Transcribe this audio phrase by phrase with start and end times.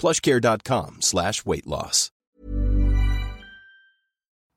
[0.00, 2.12] plushcare.com slash weight loss.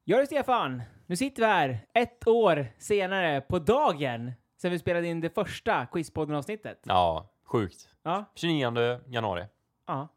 [0.04, 0.82] Jag är Stefan.
[1.06, 5.86] Nu sitter vi här ett år senare på dagen sen vi spelade in det första
[5.86, 6.80] Quizpodden-avsnittet.
[6.84, 7.90] Ja, sjukt.
[8.04, 9.46] Ja, 29 januari.
[9.88, 10.08] ja,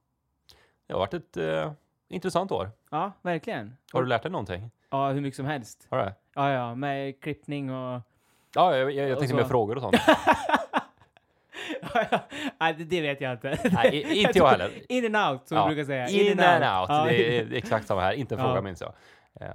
[0.87, 1.73] Det har varit ett eh,
[2.09, 2.71] intressant år.
[2.91, 3.77] ja, verkligen.
[3.93, 4.71] Har du lärt dig någonting?
[4.91, 5.87] Ja, hur mycket som helst.
[5.91, 6.15] Har du det?
[6.35, 8.01] Ja, ja, med klippning och...
[8.55, 9.97] Ja, jag, jag, jag Och tänkte så- med frågor och sånt.
[11.97, 12.53] Ja, ja.
[12.61, 13.59] Nej, det, vet jag inte.
[13.73, 14.71] Nej, inte jag heller.
[14.93, 15.67] In and out, som Ja.
[15.67, 16.09] brukar säga.
[16.09, 16.89] In, and out.
[16.89, 17.05] Ja.
[17.09, 18.13] Det är exakt samma här.
[18.13, 18.45] Inte en Ja.
[18.47, 18.93] fråga minns jag.
[19.41, 19.55] Eh,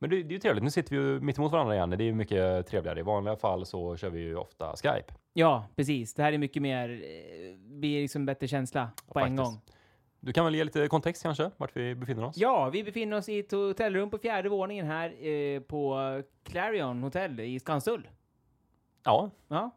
[0.00, 0.64] Men det, är ju trevligt.
[0.64, 1.90] Nu sitter vi ju mitt emot varandra igen.
[1.90, 2.98] Det är ju mycket trevligare.
[3.00, 5.14] I vanliga fall så kör vi ju ofta Skype.
[5.32, 6.14] ja, precis.
[6.14, 6.88] Det här är mycket mer...
[6.90, 9.42] eh, blir liksom bättre känsla på en faktiskt.
[9.42, 9.60] gång.
[10.20, 12.36] Du kan väl ge lite kontext kanske, vart vi befinner oss?
[12.36, 15.98] Ja, vi befinner oss i ett hotellrum på fjärde våningen här eh, på
[16.44, 18.08] Clarion Hotel i Skanstull.
[19.04, 19.30] Ja.
[19.48, 19.70] Ja.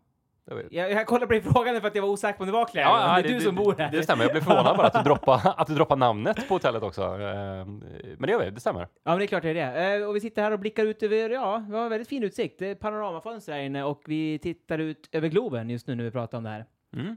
[0.46, 2.54] Det Jag, jag kollade på din fråga för att jag var osäker på om det
[2.54, 3.24] var Clarion.
[3.24, 3.92] det är du som bor här.
[3.92, 4.24] Det stämmer.
[4.24, 7.02] Jag blev förvånad bara att du droppade, att du droppade namnet på hotellet också.
[7.04, 8.82] Eh, Men det gör vi, det stämmer.
[8.82, 9.96] Ja, men det är klart det är det.
[9.96, 12.24] Eh, och vi sitter här och blickar ut över, ja, vi har en väldigt fin
[12.24, 12.60] utsikt.
[12.60, 16.12] Det är panoramafönster här inne och vi tittar ut över Globen just nu när vi
[16.12, 16.66] pratar om det här.
[16.96, 17.16] Mm.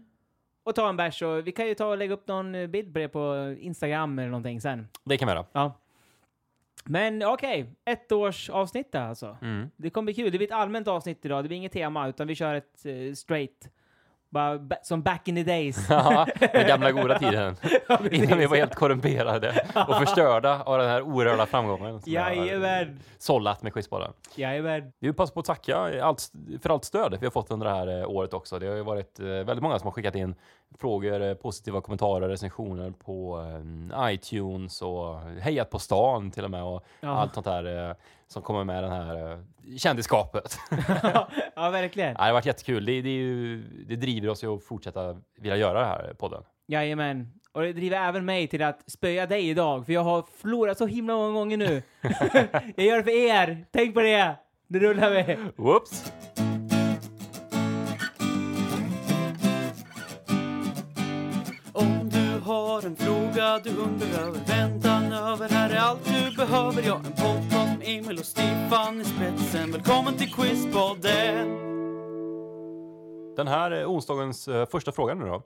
[0.64, 2.98] Och ta en bärs och vi kan ju ta och lägga upp någon bild på
[2.98, 4.88] det på Instagram eller någonting sen.
[5.04, 5.44] Det kan vi göra.
[5.52, 5.80] Ja.
[6.84, 9.36] Men okej, ett års avsnitt där alltså.
[9.42, 9.70] Mm.
[9.76, 10.32] Det kommer bli kul.
[10.32, 11.44] Det blir ett allmänt avsnitt idag.
[11.44, 13.70] Det blir inget tema utan vi kör ett eh, straight.
[14.30, 15.86] Bara ba- som back in the days.
[15.90, 17.56] Ja, den gamla goda tiden.
[18.10, 22.00] Innan vi var helt korrumperade och förstörda av den här oerhörda framgången.
[22.00, 23.00] som jag har Jajamän.
[23.18, 24.12] Sållat med Quizbollen.
[24.36, 24.92] Jajamän.
[24.98, 27.72] Vi vill passa på att tacka allt, för allt stöd vi har fått under det
[27.74, 28.58] här eh, året också.
[28.58, 30.34] Det har ju varit eh, väldigt många som har skickat in
[30.78, 33.44] frågor, eh, positiva kommentarer, recensioner på
[34.10, 37.08] iTunes och hejat på stan till och med och Ja.
[37.08, 37.96] allt sånt där
[38.28, 39.44] som kommer med den här
[39.78, 40.58] kändisskapet.
[41.54, 42.08] ja, verkligen.
[42.12, 42.84] Ja, det har varit jättekul.
[42.84, 46.42] Det, det, är ju, det driver oss ju att fortsätta vilja göra det här podden.
[46.66, 47.32] Jajamän.
[47.52, 50.86] Och det driver även mig till att spöa dig idag, för jag har förlorat så
[50.86, 51.82] himla många gånger nu.
[52.76, 53.66] jag gör det för er.
[53.70, 54.36] Tänk på det.
[54.66, 55.36] Nu rullar vi.
[55.56, 56.12] Whoops!
[61.72, 66.82] Om du har en fråga du undrar över väntan över Här är allt du behöver
[66.86, 71.77] Ja, en podcast med Emil och Stefan i spetsen Välkommen till Quizpodden
[73.38, 75.42] Den här eh, onsdagens eh, första frågan nu då.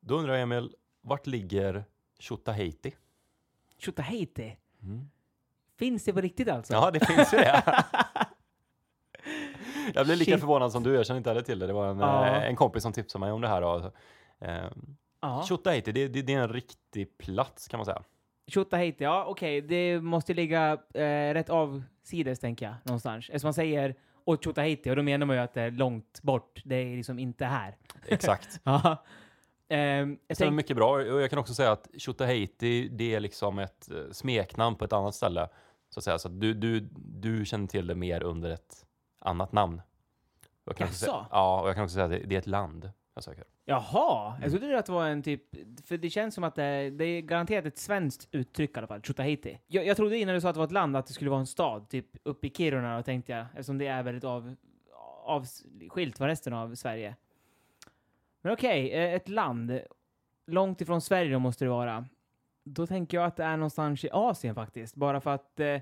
[0.00, 1.84] Då undrar jag Emil, vart ligger
[2.18, 2.94] Tjotahejti?
[3.78, 4.56] Tjotahejti.
[5.78, 6.72] Finns det på riktigt alltså?
[6.72, 7.62] Ja, det finns ju det.
[9.94, 10.40] Jag blev lika Shit.
[10.40, 11.66] förvånad som du, jag kände inte heller till det.
[11.66, 12.26] Det var en, Ja.
[12.26, 13.60] eh, en kompis som tipsade mig om det här.
[13.60, 13.92] Då.
[14.40, 14.64] Eh,
[15.20, 15.42] Ja.
[15.48, 18.02] Tjotahejti, det, det, det är en riktig plats kan man säga.
[18.46, 19.60] Tjotahejti, ja okej.
[19.60, 23.28] Det måste ligga eh, rätt avsides tänker jag, någonstans.
[23.28, 23.94] Eftersom man säger
[24.26, 26.62] åt Tjotahejti, och då menar man ju att det är långt bort.
[26.64, 27.76] Det är liksom inte här.
[28.06, 28.60] Exakt.
[28.64, 29.04] Ja.
[29.68, 30.90] Ehm, jag tänk, mycket bra.
[30.90, 34.92] Och jag kan också säga att Tjotahejti, det är liksom ett eh, smeknamn på ett
[34.92, 35.48] annat ställe.
[35.90, 36.18] Så att säga.
[36.18, 38.86] Så att du, du, du känner till det mer under ett
[39.18, 39.80] annat namn.
[40.64, 41.26] Och Jag kan också säga, Jaså?
[41.30, 43.44] ja, och jag kan också säga att det, det är ett land jag söker.
[43.64, 45.42] Jaha, jag trodde att det var en typ,
[45.84, 49.02] för det känns som att det, det är garanterat ett svenskt uttryck i alla fall,
[49.02, 49.58] Tjotahejti.
[49.66, 51.40] Jag, jag trodde innan du sa att det var ett land att det skulle vara
[51.40, 54.54] en stad, typ uppe i Kiruna, och tänkte jag, eftersom det är väldigt av,
[55.24, 57.16] avskilt från resten av Sverige.
[58.40, 59.80] Men okej, eh, ett land,
[60.46, 62.06] långt ifrån Sverige då måste det vara.
[62.64, 65.80] Då tänker jag att det är någonstans i Asien faktiskt, bara för att eh,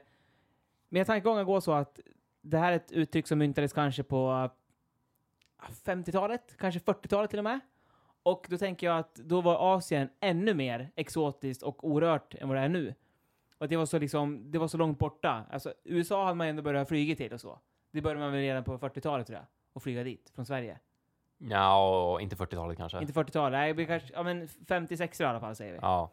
[0.88, 2.00] mina tankegångar går så att
[2.42, 4.50] det här är ett uttryck som myntades kanske på
[5.70, 7.60] 50-talet, kanske 40-talet till och med.
[8.22, 12.56] Och då tänker jag att då var Asien ännu mer exotiskt och orört än vad
[12.56, 12.94] det är nu.
[13.58, 15.44] Och det var så liksom, det var så långt borta.
[15.50, 17.58] Alltså, USA hade man ändå börjat flyga till och så.
[17.90, 19.46] Det började man väl redan på 40-talet tror jag.
[19.72, 20.78] Och flyga dit, från Sverige.
[21.38, 23.00] Ja, och inte 40-talet kanske.
[23.00, 25.78] Inte 40-talet, nej, kanske, ja men 50-60 i alla fall säger vi.
[25.82, 26.10] Ja.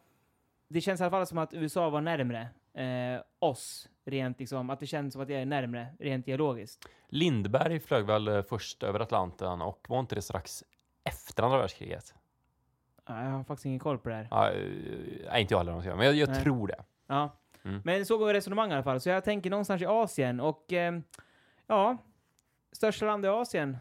[0.68, 4.79] det känns i alla fall som att USA var närmre eh, oss, rent liksom, att
[4.79, 6.89] det känns som att jag är närmre, rent geologiskt.
[7.09, 10.63] Lindberg flög väl eh, först över Atlanten och var inte det strax
[11.03, 12.13] efter andra världskriget?
[13.07, 14.27] Ja, jag har faktiskt ingen koll på det här.
[14.31, 14.62] Ja, eh,
[15.31, 16.44] nej, inte jag heller, men jag, jag Nej.
[16.44, 16.83] tror det.
[17.07, 17.38] Ja.
[17.63, 17.81] Mm.
[17.85, 19.00] Men så går resonemang i alla fall.
[19.00, 21.00] Så jag tänker någonstans i Asien och eh,
[21.68, 21.97] ja,
[22.71, 23.77] största land i Asien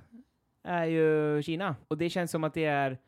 [0.63, 1.77] är ju Kina.
[1.89, 2.99] Och det känns som att det är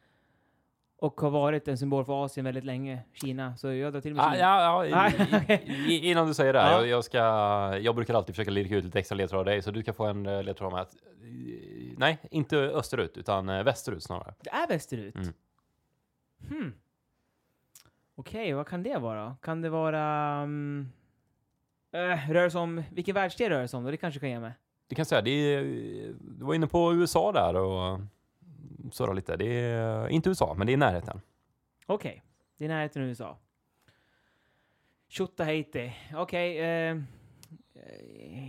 [1.02, 3.56] och har varit en symbol för Asien väldigt länge, Kina.
[3.56, 4.43] Så jag drar till med Ah, Kina.
[4.43, 5.10] ja, ja,
[5.54, 6.78] i- i- innan du säger det, här, Ja.
[6.78, 7.19] jag, jag, ska,
[7.78, 10.04] jag brukar alltid försöka lirka ut lite extra ledtrådar av dig, så du kan få
[10.04, 14.34] en eh, ledtråd med att eh, nej, inte österut, utan eh, västerut snarare.
[14.44, 15.14] Det är västerut.
[15.14, 15.32] Mm.
[16.49, 16.72] Hmm.
[18.14, 19.37] Okej, vad kan det vara?
[19.43, 20.43] Kan det vara...
[20.43, 20.88] Um,
[21.93, 22.82] äh, rör sig om...
[22.90, 23.84] Vilken världsdel rör det sig om?
[23.84, 23.90] då?
[23.90, 24.52] Det kanske kan ge mig.
[24.88, 25.60] Det kan jag säga, det
[26.20, 28.00] du var inne på USA där och
[28.94, 29.37] surra lite.
[29.37, 31.21] Det är inte USA, men det är i närheten.
[31.87, 32.23] Okej,
[32.56, 33.39] det är närheten av USA.
[35.09, 35.93] Tjottaheiti.
[36.15, 36.97] Okej, eh,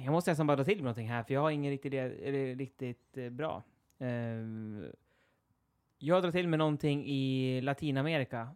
[0.06, 2.56] jag måste nästan bara dra till med någonting här, för jag har ingen riktigt, eller,
[2.56, 3.64] riktigt eh, bra.
[4.00, 4.08] Eh,
[5.98, 8.50] jag drar till med någonting i Latinamerika,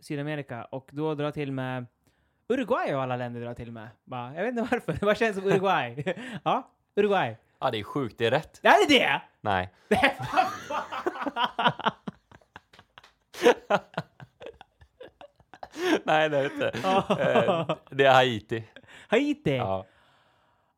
[0.00, 1.86] Sydamerika, och då drar jag till med
[2.48, 3.88] Uruguay av alla länder drar till med.
[4.04, 6.04] Bara, jag vet inte varför, det bara känns som Uruguay.
[6.44, 7.36] ja, Uruguay.
[7.58, 8.60] Ja, det är sjukt, det är rätt.
[8.62, 9.22] Är det det?
[9.40, 9.72] Nej.
[16.04, 16.68] Nej, det är inte.
[16.68, 18.64] Eh, Det är Haiti.
[19.08, 19.56] Haiti?
[19.56, 19.84] Ja.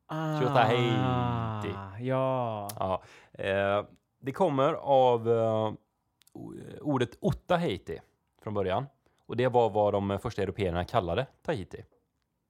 [0.06, 1.74] Ah, Tjottaheiti.
[2.00, 2.68] Ja.
[2.78, 3.02] Ja.
[3.32, 3.84] Eh,
[4.20, 5.72] det kommer av eh,
[6.80, 7.98] ordet Otaheiti
[8.42, 8.86] från början.
[9.26, 11.84] Och det var vad de första européerna kallade Tahiti.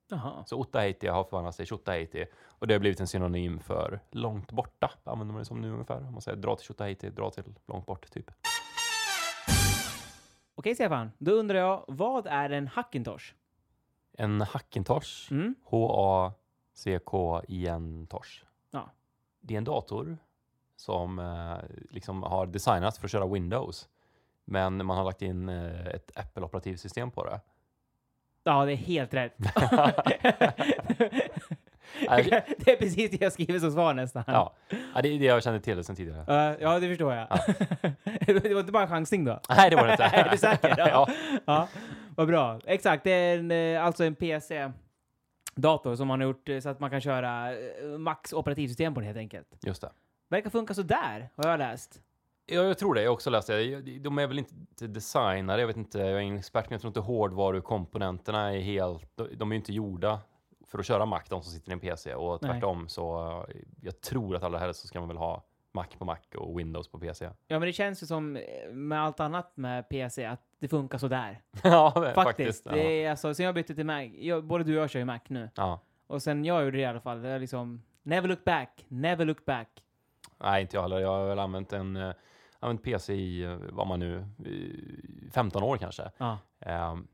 [0.08, 0.44] Jaha.
[0.46, 2.26] Så Otaheiti har förvandlats till Tjottaheiti.
[2.58, 4.90] Och det har blivit en synonym för långt borta.
[5.04, 6.00] Använder man det som nu ungefär.
[6.00, 8.30] Man säger dra till Tjottaheiti, dra till långt bort typ.
[10.54, 13.34] Okej Stefan, då undrar jag, vad är en Hackintosh?
[14.12, 15.32] En Hackintosh.
[15.32, 15.54] Mm?
[15.64, 16.44] H-A-C-K-I-N-tosh.
[18.70, 18.90] Ja.
[19.40, 20.18] Det är en dator
[20.76, 21.56] som eh,
[21.90, 23.88] liksom har designats för att köra Windows.
[24.44, 27.40] Men man har lagt in eh, ett Apple-operativsystem på det.
[28.46, 29.36] Ja, det är helt rätt.
[32.58, 34.24] Det är precis det jag skriver som svar nästan.
[34.26, 34.54] Ja,
[34.94, 36.50] ja det är det jag kände till sedan tidigare.
[36.50, 37.28] Eh, ja, det förstår jag.
[38.26, 39.40] det var inte bara en chansning då?
[39.48, 40.04] Nej, det var det inte.
[40.04, 40.74] är du säker?
[40.78, 40.88] Ja.
[40.88, 41.08] ja.
[41.44, 41.68] ja.
[42.16, 42.60] Vad bra.
[42.64, 46.80] Exakt, det är en, eh, alltså en PC-dator som man har gjort eh, så att
[46.80, 49.48] man kan köra eh, Max operativsystem på den helt enkelt.
[49.66, 49.90] Just det.
[50.30, 52.00] Verkar funka så där, har jag läst.
[52.46, 53.02] Ja, jag tror det.
[53.02, 53.80] Jag har också läst det.
[53.98, 56.88] De är väl inte designare, jag vet inte, jag är ingen expert, men jag tror
[56.90, 60.20] inte hårdvarukomponenterna är helt, de är ju inte gjorda
[60.66, 62.14] för att köra Mac, de som sitter i en PC.
[62.14, 62.50] Och Nej.
[62.50, 66.04] tvärtom så, eh, jag tror att allra helst så ska man väl ha Mac på
[66.04, 67.24] Mac och Windows på PC.
[67.24, 70.98] Ja, men det känns ju som eh, med allt annat med PC att det funkar
[70.98, 71.42] så där.
[71.62, 72.14] ja, Faktiskt.
[72.24, 72.64] faktiskt.
[72.64, 72.90] Det Ja.
[72.90, 75.20] är alltså, sen jag bytte till Mac, jag, både du och jag kör ju Mac
[75.28, 75.50] nu.
[75.54, 75.80] ja.
[76.06, 79.24] Och sen jag gjorde det i alla fall, det är liksom never look back, never
[79.24, 79.68] look back.
[80.38, 80.98] Nej, inte jag heller.
[80.98, 82.12] Jag har väl använt en eh,
[82.60, 86.10] använt PC i, vad man nu, i 15 år kanske.
[86.18, 86.38] Ja.
[86.60, 87.06] Ehm,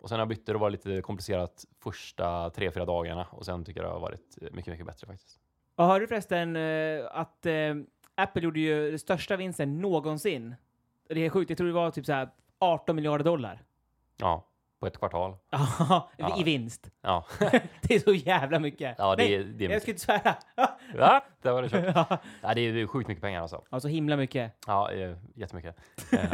[0.00, 3.26] och sen när jag bytte, det var lite komplicerat första tre, fyra dagarna.
[3.30, 5.40] Och sen tycker jag det har varit mycket, mycket bättre faktiskt.
[5.74, 7.74] Och hörde du förresten eh, att eh,
[8.14, 10.54] Apple gjorde ju den största vinsten någonsin?
[11.08, 12.28] Det är sjukt, jag tror det var typ så här
[12.58, 13.62] 18 miljarder dollar.
[14.16, 14.44] Ja,
[14.80, 15.36] på ett kvartal.
[15.50, 16.36] Ja, Ja.
[16.38, 16.90] i vinst.
[17.00, 17.24] Ja,
[17.82, 18.94] Det är så jävla mycket.
[18.98, 20.34] ja det, Nej, är, det är jag skulle inte svära.
[20.96, 21.92] Ja, där var det kört.
[21.94, 23.64] ja, Ja, det är, sjukt mycket pengar alltså.
[23.80, 24.52] så himla mycket.
[24.66, 25.76] Ja, eh, jättemycket.
[26.12, 26.32] Eh,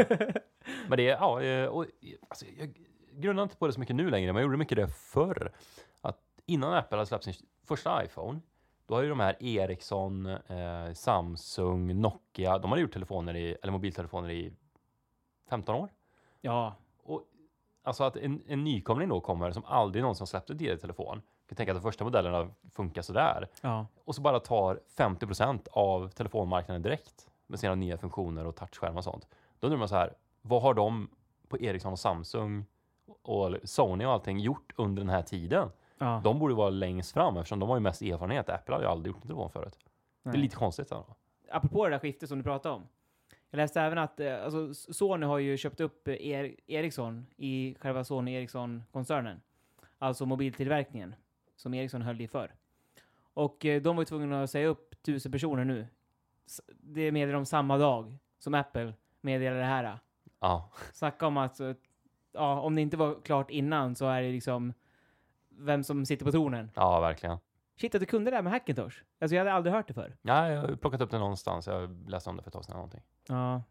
[0.88, 1.86] men det är, ja, eh, och,
[2.28, 2.74] alltså, jag
[3.12, 5.52] grundar inte på det så mycket nu längre, men jag gjorde mycket det förr.
[6.00, 7.34] Att innan Apple hade släppt sin
[7.68, 8.40] första iPhone,
[8.86, 13.72] då har ju de här Ericsson, eh, Samsung, Nokia, de hade gjort telefoner i, eller
[13.72, 14.52] mobiltelefoner i
[15.50, 15.88] 15 år.
[16.40, 17.22] Ja, Och
[17.86, 21.22] alltså att en, en nykomling då kommer som aldrig någonsin har släppt en tidigare telefon.
[21.40, 23.48] Jag kan tänka att de första modellerna funkar sådär.
[23.60, 23.86] ja.
[24.04, 29.04] Och så bara tar 50% av telefonmarknaden direkt med sina nya funktioner och touchskärmar och
[29.04, 29.28] sånt.
[29.60, 31.08] Då undrar man så här, vad har de
[31.48, 32.64] på Ericsson och Samsung
[33.22, 35.70] och Sony och allting gjort under den här tiden?
[35.98, 36.20] ja.
[36.24, 38.48] De borde vara längst fram eftersom de har ju mest erfarenhet.
[38.48, 39.78] Apple har ju aldrig gjort en telefon förut.
[40.22, 40.40] Det är Nej.
[40.42, 40.90] lite konstigt.
[40.92, 41.04] Ändå.
[41.52, 42.82] apropå det där skiftet som du pratade om.
[43.50, 47.76] Jag läste även att eh, alltså, Sony har ju köpt upp eh, er Ericsson i
[47.80, 49.40] själva Sony Ericsson-koncernen.
[49.98, 51.14] Alltså mobiltillverkningen
[51.56, 52.54] som Ericsson höll i förr.
[53.34, 55.86] Och eh, de var ju tvungna att säga upp tusen personer nu.
[56.68, 59.98] Det meddelar de samma dag som Apple meddelar det här.
[60.40, 61.60] Ja, Snacka om att,
[62.32, 64.72] ja, om det inte var klart innan så är det liksom
[65.48, 66.70] vem som sitter på tronen.
[66.74, 67.38] ja, verkligen.
[67.76, 68.96] Shit att du kunde det här med Hackintosh.
[69.20, 70.16] Alltså jag hade aldrig hört det förr.
[70.22, 71.66] Ja, jag har plockat upp det någonstans.
[71.66, 72.72] Jag läste om det för ett tag sedan.
[72.72, 73.02] eller Någonting.
[73.28, 73.62] Ja.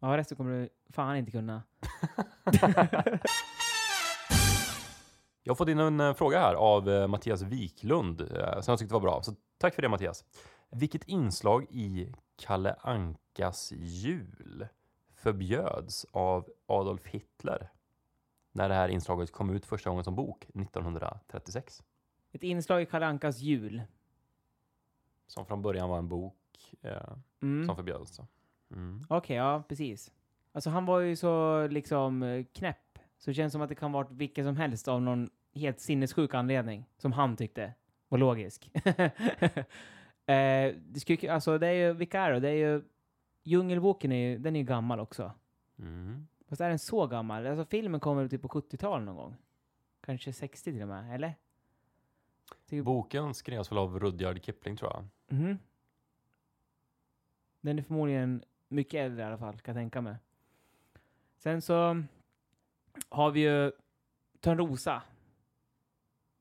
[0.00, 1.62] Ja, resten kommer du fan inte kunna.
[5.46, 8.78] Jag har fått in en eh, fråga här av eh, Mattias Wiklund eh, som jag
[8.78, 9.22] tyckte var bra.
[9.22, 10.24] Så tack för det Mattias.
[10.70, 14.66] Vilket inslag i Kalle Ankas jul
[15.14, 17.70] förbjöds av Adolf Hitler
[18.52, 21.82] när det här inslaget kom ut första gången som bok 1936?
[22.34, 23.82] Ett inslag i Kalle Ankas jul.
[25.26, 26.36] Som från början var en bok
[26.82, 27.66] eh, Mm.
[27.66, 28.20] som förbjöds.
[28.70, 29.00] Mm.
[29.08, 30.12] Okej, ja precis.
[30.52, 32.98] Alltså han var ju så liksom eh, knäpp.
[33.18, 36.34] Så det känns som att det kan vara vilken som helst av någon helt sinnessjuk
[36.34, 36.84] anledning.
[36.96, 37.72] Som han tyckte
[38.08, 38.70] var logisk.
[40.26, 42.40] eh, det skulle, alltså det är ju, vilka är det?
[42.40, 42.82] Det är ju,
[43.42, 45.32] Djungelboken är ju, den är ju gammal också.
[45.78, 46.26] Mm.
[46.48, 47.46] Fast är den så gammal?
[47.46, 49.36] Alltså filmen kommer väl typ på 70-talet någon gång?
[50.00, 51.34] Kanske 60 till och med, eller?
[52.66, 55.04] Typ- Boken skrevs väl av Rudyard Kipling tror jag.
[55.38, 55.58] Mhm.
[57.60, 60.16] Den är förmodligen mycket äldre i alla fall, kan jag tänka mig.
[61.36, 62.02] Sen så
[63.08, 63.72] har vi ju
[64.40, 65.02] Törnrosa.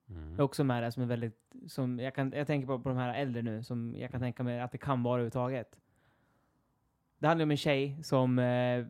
[0.09, 0.39] Mm.
[0.39, 2.97] är också med där som är väldigt, som jag, kan, jag tänker på, på de
[2.97, 5.75] här äldre nu, som jag kan tänka mig att det kan vara överhuvudtaget.
[7.17, 8.85] Det handlar om en tjej som, eh,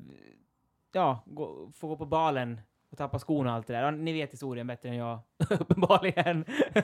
[0.92, 2.62] ja, gå, får gå på balen
[2.94, 3.84] och tappa skorna och allt det där.
[3.84, 5.20] Ja, ni vet historien bättre än jag,
[5.50, 6.46] uppenbarligen.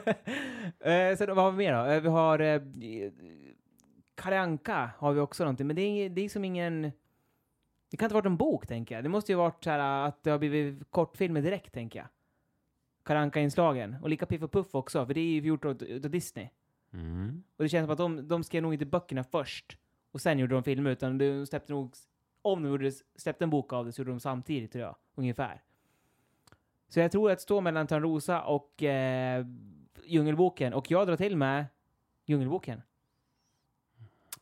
[0.80, 1.86] eh, sen vad har vi mer då?
[1.86, 2.62] Eh, vi har eh,
[4.16, 6.82] Kalle Anka har vi också någonting, men det är, det är som ingen...
[7.92, 9.04] Det kan inte ha varit en bok, tänker jag.
[9.04, 12.08] Det måste ju ha varit så här att det har blivit kortfilmer direkt, tänker jag.
[13.04, 13.96] Kalle Anka-inslagen.
[14.02, 16.50] Och lika Piff och Puff också, för det är ju gjort av, Disney.
[16.94, 17.44] Mm.
[17.58, 19.78] Och det känns som att de, de skrev nog inte böckerna först
[20.12, 21.94] och sen gjorde de filmer, utan de släppte nog,
[22.42, 25.62] om de gjorde, släppte en bok av det så gjorde de samtidigt tror jag, ungefär.
[26.90, 29.46] Så jag tror att står mellan Törnrosa och eh,
[30.06, 31.66] Djungelboken, och jag drar till med
[32.26, 32.82] Djungelboken.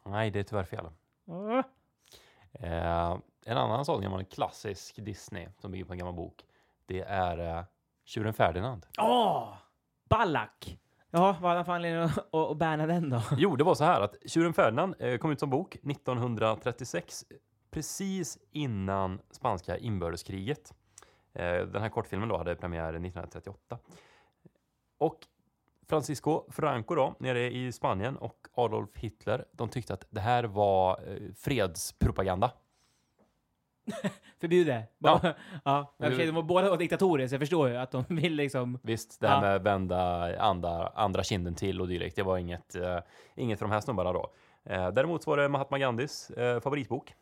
[0.03, 0.85] Nej, det är tyvärr fel.
[1.25, 1.61] Åh.
[2.53, 6.45] Eh, en annan sån gammal klassisk Disney som bygger på en gammal bok.
[6.85, 7.63] Det är eh,
[8.05, 8.85] Tjuren Ferdinand.
[9.01, 9.53] Åh!
[10.09, 10.79] Ballack!
[11.11, 13.21] Ja, vad hade han för anledning att, att, banna den då?
[13.37, 17.25] Jo, det var så här att Tjuren Ferdinand eh, kom ut som bok 1936,
[17.71, 20.73] precis innan spanska inbördeskriget.
[21.37, 23.77] Eh, den här kortfilmen då hade premiär 1938.
[24.97, 25.19] Och
[25.89, 30.91] Francisco Franco då, nere i Spanien och Adolf Hitler, de tyckte att det här var
[31.07, 32.51] eh, fredspropaganda.
[34.39, 34.95] Förbjudet.
[34.97, 35.19] Ja.
[35.23, 35.33] ja.
[35.63, 35.93] ja.
[35.97, 38.79] Jag de var båda var diktatorer, så jag förstår ju att de vill liksom...
[38.83, 39.41] Visst, det här Ja.
[39.41, 42.99] med vända andra, andra kinden till och dylikt, det var inget, eh,
[43.35, 44.31] inget för de här snubbarna då.
[44.63, 47.13] Eh, däremot så var det Mahatma Gandhis eh, favoritbok.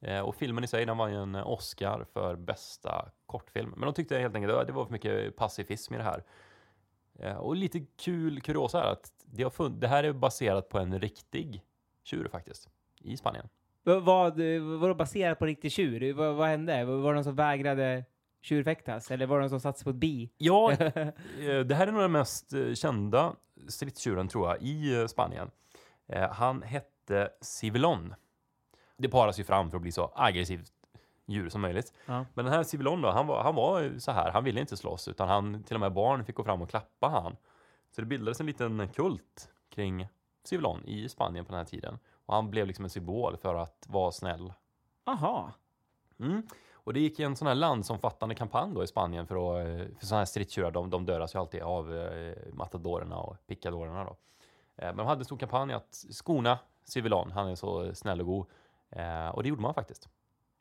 [0.00, 3.70] Eh, och filmen i sig, den vann ju en Oscar för bästa kortfilm.
[3.70, 6.24] Men de tyckte helt enkelt att det var för mycket pacifism i det här.
[7.18, 11.00] Eh, och lite kul kuriosa är att det, fun- det här är baserat på en
[11.00, 11.62] riktig
[12.04, 12.68] tjur faktiskt,
[13.00, 13.48] i Spanien.
[13.82, 16.12] Vad, var det baserat på riktig tjur?
[16.12, 16.84] Vad, vad hände?
[16.84, 18.04] Var var det någon som vägrade
[18.42, 19.10] tjurfäktas?
[19.10, 20.30] Eller var det någon som satsade på ett bi?
[20.38, 20.72] Ja,
[21.38, 23.34] eh, det här är nog den mest kända
[23.68, 25.50] stridstjuren tror jag i Spanien.
[26.30, 28.14] Han hette Civilon.
[28.96, 30.72] Det paras ju fram för att bli så aggressivt
[31.26, 31.92] djur som möjligt.
[32.06, 32.24] Ja.
[32.34, 35.08] Men den här Civilon då, han var, han var så här, han ville inte slåss
[35.08, 37.36] utan han, till och med barn fick gå fram och klappa han.
[37.90, 40.08] Så det bildades en liten kult kring
[40.44, 41.98] Civilon i Spanien på den här tiden.
[42.26, 44.52] Och han blev liksom en symbol för att vara snäll
[45.06, 45.52] Aha.
[46.20, 46.42] Mm.
[46.72, 50.06] Och det gick en sån här landsomfattande kampanj då i Spanien för, att, eh, för
[50.06, 54.16] sådana här stridstjurar, de, de dödas ju alltid av eh, matadorerna och picadorerna då.
[54.76, 58.26] Eh, men de hade en stor kampanj att skona Civilon, han är så snäll och
[58.26, 58.46] god.
[58.96, 60.08] Eh, och det gjorde man faktiskt.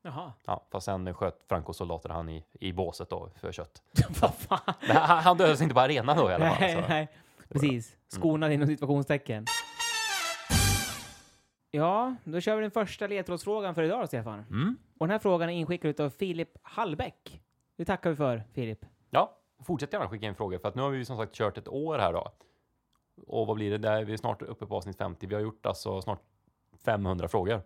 [0.01, 0.33] Jaha.
[0.45, 3.81] Ja, fast sen sköt Francos soldater han i, i båset då för kött.
[4.87, 6.57] Men han, han dödades inte på arenan då i alla fall.
[6.59, 6.87] Nej, så.
[6.89, 7.07] nej.
[7.49, 7.97] Precis.
[8.07, 9.45] Skonad inom situationstecken.
[11.71, 14.45] Ja, då kör vi den första ledtrådsfrågan för idag då, Stefan.
[14.49, 14.77] Mm.
[14.97, 17.41] Och den här frågan är inskickad av Filip Hallbäck.
[17.77, 18.85] Det tackar vi för, Filip.
[19.09, 21.67] Ja, fortsätt gärna skicka in frågor för att nu har vi som sagt kört ett
[21.67, 22.31] år här då.
[23.27, 23.77] Och vad blir det?
[23.77, 25.27] Där vi är snart uppe på avsnitt 50.
[25.27, 26.21] Vi har gjort alltså snart
[26.85, 27.61] 500 frågor.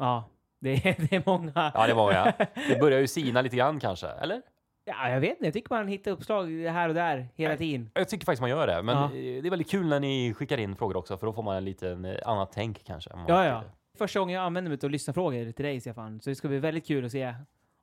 [0.00, 0.24] Ja,
[0.60, 1.52] det är, det är många.
[1.74, 2.32] Ja, det var jag.
[2.68, 4.42] Det börjar ju sina lite grann kanske, eller?
[4.84, 5.44] Ja, jag vet inte.
[5.44, 7.90] Jag tycker man hittar uppslag här och där hela tiden.
[7.94, 9.10] Jag tycker faktiskt man gör det, men Ja.
[9.12, 11.64] det är väldigt kul när ni skickar in frågor också, för då får man en
[11.64, 13.10] liten eh, annat tänk kanske.
[13.28, 13.64] Ja, ja.
[13.98, 16.20] Första gången jag använder mig av lyssnarfrågor till dig, Stefan.
[16.20, 17.34] Så det ska bli väldigt kul att se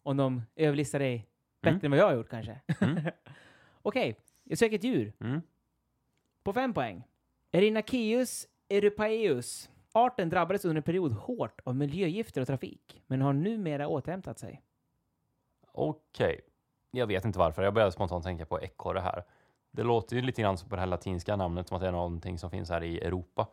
[0.03, 1.27] om de överlistar dig
[1.61, 1.85] bättre Mm.
[1.85, 2.61] än vad jag har gjort kanske.
[2.79, 2.97] Mm.
[3.81, 5.13] Okej, jag söker ett djur.
[5.19, 5.41] Mm.
[6.43, 7.03] På fem poäng.
[7.51, 9.69] Erinaceus erupaeus.
[9.97, 14.61] Arten drabbades under en period hårt av miljögifter och trafik, men har numera återhämtat sig.
[15.71, 16.41] Okej.
[16.91, 19.23] Jag vet inte varför, jag började spontant tänka på ekorre här.
[19.71, 21.91] Det låter ju lite grann som på det här latinska namnet, som att det är
[21.91, 23.47] någonting som finns här i Europa.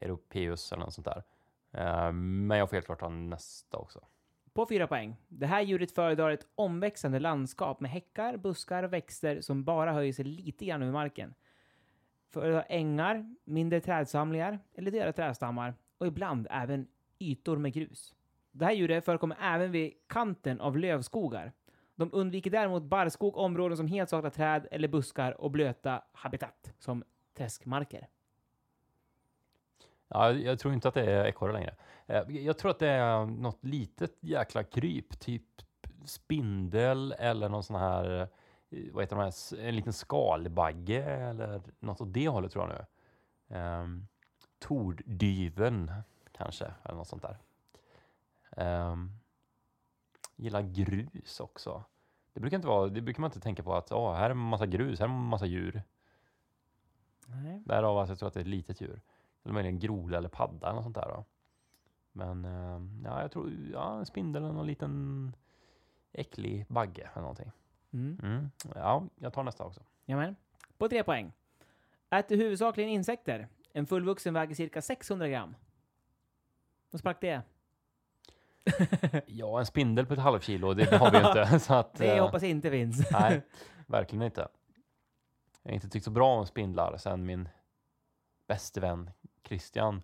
[0.00, 1.22] Europeus eller något sånt där.
[1.72, 4.00] Eh, men jag får helt klart ta nästa också.
[4.52, 5.16] På fyra poäng.
[5.28, 10.12] Det här djuret föredrar ett omväxande landskap med häckar, buskar och växter som bara höjer
[10.12, 11.34] sig lite grann över marken
[12.30, 18.14] för ängar, mindre trädsamlingar eller döda trädstammar och ibland även ytor med grus.
[18.52, 21.52] Det här djuret förekommer även vid kanten av lövskogar.
[21.94, 27.04] De undviker däremot barrskog, områden som helt saknar träd eller buskar och blöta habitat som
[27.36, 28.08] träskmarker.
[30.08, 31.74] Ja, jag- tror inte att det är ekorre längre.
[32.06, 35.42] Eh, jag tror att det är något litet jäkla kryp, typ
[36.04, 38.28] spindel eller någon sån här, eh,
[38.92, 43.56] vad heter de här, en liten skalbagge eller något åt det hållet tror jag nu.
[43.56, 44.08] Um,
[44.58, 45.92] Tordyven
[46.32, 47.38] kanske, eller något sånt där.
[48.90, 49.18] Um,
[50.36, 51.84] gillar grus också.
[52.32, 54.36] Det brukar inte vara, det brukar man inte tänka på att, ja, här är en
[54.36, 55.82] massa grus, här är en massa djur.
[57.26, 57.62] Nej.
[57.64, 59.00] Därav att jag tror att det är ett litet djur.
[59.42, 61.24] Eller möjligen groda eller padda eller något sånt där då.
[62.12, 65.32] Men eh, ja, jag tror, ja, en spindel eller någon liten
[66.12, 67.52] äcklig bagge eller någonting.
[67.96, 68.18] Mm.
[68.22, 68.50] Mm.
[68.74, 69.80] Ja, jag tar nästa också.
[70.04, 70.36] Jamen.
[70.78, 71.32] På tre poäng.
[72.10, 73.48] Äter huvudsakligen insekter.
[73.72, 75.56] En fullvuxen väger cirka 600 gram.
[76.90, 77.42] Vad sprack det?
[79.26, 81.60] Ja, en spindel på ett halvkilo, det har vi ju inte.
[81.66, 83.10] Så att, Det eh, hoppas jag inte finns.
[83.12, 83.42] Nej,
[83.86, 84.48] verkligen inte.
[85.62, 87.48] Jag har inte tyckt så bra om spindlar sen min
[88.46, 89.10] bäste vän
[89.44, 90.02] Christian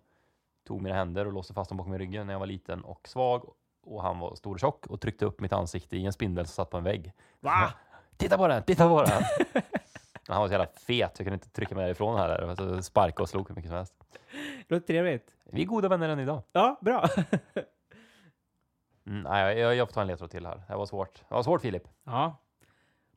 [0.63, 3.53] tog mina händer och låste fast dem bakom ryggen när jag var liten och svag.
[3.83, 6.53] Och han var stor och tjock och tryckte upp mitt ansikte i en spindel som
[6.53, 7.13] satt på en vägg.
[7.39, 7.73] Va?
[8.17, 9.23] Titta på den, titta på den!
[10.27, 13.29] han var så jävla fet, jag kunde inte trycka mig därifrån var så sparka och
[13.29, 13.93] slog hur mycket som helst.
[14.67, 15.35] Låter trevligt.
[15.45, 16.41] Vi är goda vänner än idag.
[16.51, 17.07] Ja, bra.
[19.05, 20.63] Mm, nej, jag, jag får ta en ledtråd till här.
[20.67, 21.13] Det var svårt.
[21.29, 21.83] Det var svårt Filip.
[22.03, 22.37] ja.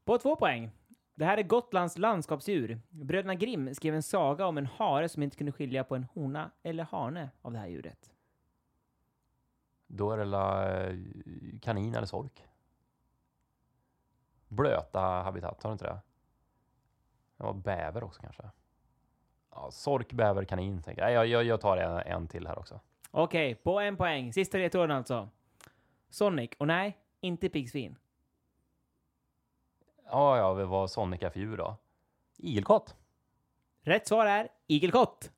[0.04, 0.70] På två poäng.
[1.14, 2.80] Det här är Gotlands landskapsdjur.
[2.88, 6.50] Bröderna Grimm skrev en saga om en hare som inte kunde skilja på en hona
[6.62, 8.10] eller hane av det här djuret.
[9.86, 10.94] Då är det la, eh,
[11.62, 12.44] kanin eller sork.
[14.48, 16.00] Blöta habitat, har du inte det?
[17.36, 18.42] Det var bäver också kanske.
[19.50, 20.82] Ja, sork, bäver, kanin.
[20.82, 21.12] Tänker jag.
[21.12, 22.80] Jag, jag, jag tar en, en till här också.
[23.10, 24.32] Okej, på en poäng.
[24.32, 25.28] Sista ledtråden alltså.
[26.08, 26.50] Sonic.
[26.58, 27.98] Och nej, inte piggsvin.
[30.10, 31.76] Ja, ja, vad Sonic är för djur då?
[32.36, 32.96] Igelkott.
[33.82, 35.32] Rätt svar är igelkott.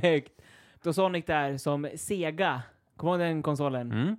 [0.00, 0.42] Snyggt.
[0.82, 2.62] Då Sonic där som Sega.
[2.96, 3.92] Kommer du ihåg den konsolen?
[3.92, 4.16] Mm,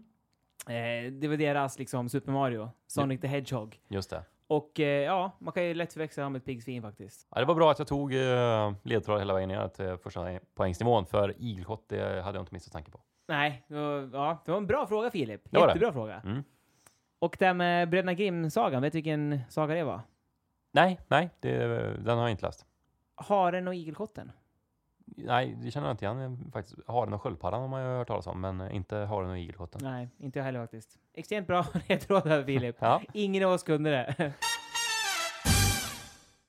[0.70, 2.70] Eh, det var deras liksom Super Mario.
[2.88, 3.80] Sonic the Hedgehog.
[3.88, 4.24] just det.
[4.48, 7.28] Och eh, ja, man kan ju lätt förväxla dem med ett piggsvin faktiskt.
[7.32, 11.06] Ja, det var bra att jag tog eh, ledtrådar hela vägen ner till första poängsnivån,
[11.06, 13.00] för igelkott det hade jag inte missat tanke på.
[13.28, 15.42] Nej, det var, ja, det var en bra fråga Filip.
[15.44, 15.74] Det var det.
[15.74, 16.22] Jättebra fråga.
[16.26, 16.44] Mm.
[17.20, 20.02] Och det här med Bröderna Grimm-sagan, vet du vilken saga det var?
[20.72, 21.58] Nej, nej, det,
[22.04, 22.66] den har jag inte läst.
[23.16, 24.32] Haren och igelkotten.
[25.06, 26.80] Nej, det känner jag inte igen faktiskt.
[26.88, 29.82] Haren och sköldpaddan har man ju hört talas om, men inte haren och igelkotten.
[29.84, 31.00] Nej, inte jag heller faktiskt.
[31.14, 32.76] Extremt bra ledtråd här Filip.
[32.80, 33.02] Ja.
[33.14, 34.34] Ingen av oss kunde det.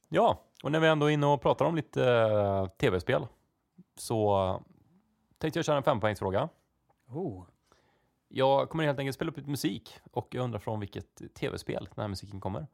[0.09, 3.27] ja, och när vi ändå är inne och pratar om lite eh, tv-spel
[3.97, 4.63] så
[5.39, 6.49] tänkte jag köra en fempoängsfråga.
[7.09, 7.45] oh.
[8.29, 12.03] Jag kommer helt enkelt spela upp lite musik och jag undrar från vilket tv-spel den
[12.03, 12.67] här musiken kommer.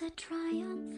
[0.00, 0.94] Was a triumph.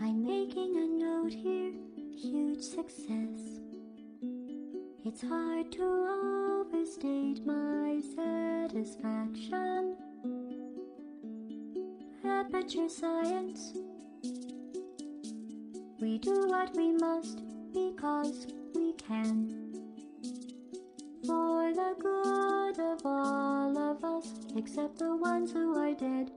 [0.00, 1.72] I'm making a note here,
[2.16, 3.60] huge success.
[5.04, 9.96] It's hard to overstate my satisfaction.
[12.24, 13.72] Aperture science.
[16.00, 19.56] We do what we must because we can.
[21.26, 26.30] For the good of all of us, except the ones who are dead.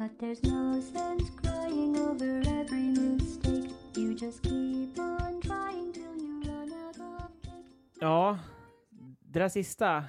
[0.00, 3.70] But there's no sense crying over every mistake.
[3.96, 7.98] You just keep on trying till you run out of cake.
[8.00, 8.38] Ja,
[9.20, 10.04] det där sista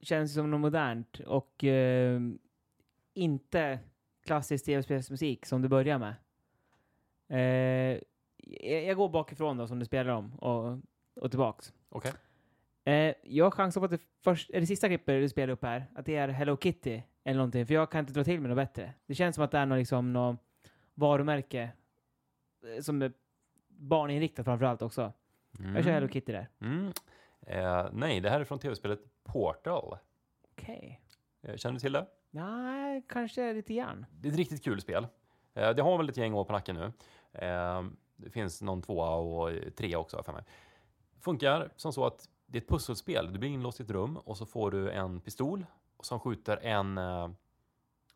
[0.00, 2.20] känns som något modernt och eh,
[3.14, 3.78] inte
[4.24, 6.14] klassisk tv-spelsmusik som du börjar med.
[7.28, 8.00] Eh,
[8.68, 10.78] jag, går bakifrån då som du spelar om och,
[11.24, 11.72] och tillbaks.
[11.88, 12.12] Okej.
[12.84, 15.86] Eh, jag chansar på att det, först, är det sista klippet du spelar upp här,
[15.94, 18.56] att det är Hello Kitty eller någonting, för jag kan inte dra till med något
[18.56, 18.92] bättre.
[19.06, 20.36] Det känns som att det är något, liksom, något
[20.94, 21.70] varumärke
[22.76, 23.12] eh, som är
[23.68, 25.12] barninriktat framför allt också.
[25.74, 26.48] Jag kör Hello Kitty där.
[26.60, 26.92] Mm.
[27.40, 29.98] Eh, nej, det här är från tv-spelet Portal.
[30.52, 31.00] Okej.
[31.42, 32.06] Eh, Känner du till det?
[32.30, 34.06] Nej, kanske lite grann.
[34.10, 35.06] Det är ett riktigt kul spel.
[35.54, 36.92] Eh, det har väl ett gäng år på nacken nu.
[37.32, 37.84] Eh,
[38.16, 40.44] det finns någon tvåa och trea också för mig.
[41.20, 43.32] Funkar som så att det är ett pusselspel.
[43.32, 45.66] Du blir inlåst i ett rum och så får du en pistol
[46.06, 47.28] som skjuter en eh,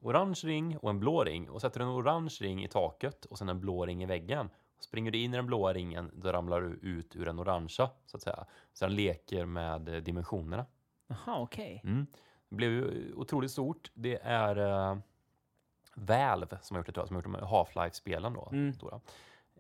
[0.01, 1.51] orange ring och en blå ring.
[1.51, 4.51] Och sätter du en orange ring i taket och sen en blå ring i väggen.
[4.81, 8.17] Springer du in i den blåa ringen, då ramlar du ut ur den orangea, så
[8.17, 8.45] att säga.
[8.73, 10.67] Så den leker med eh, dimensionerna.
[11.07, 11.81] Jaha, okej.
[11.85, 12.07] Mm.
[12.49, 13.91] Det blev ju otroligt stort.
[13.95, 14.99] Det är uh,
[15.95, 18.49] Valve som har gjort det, tror jag, som har gjort Half-Life-spelen då.
[18.53, 18.73] Mm.
[18.73, 19.01] stora.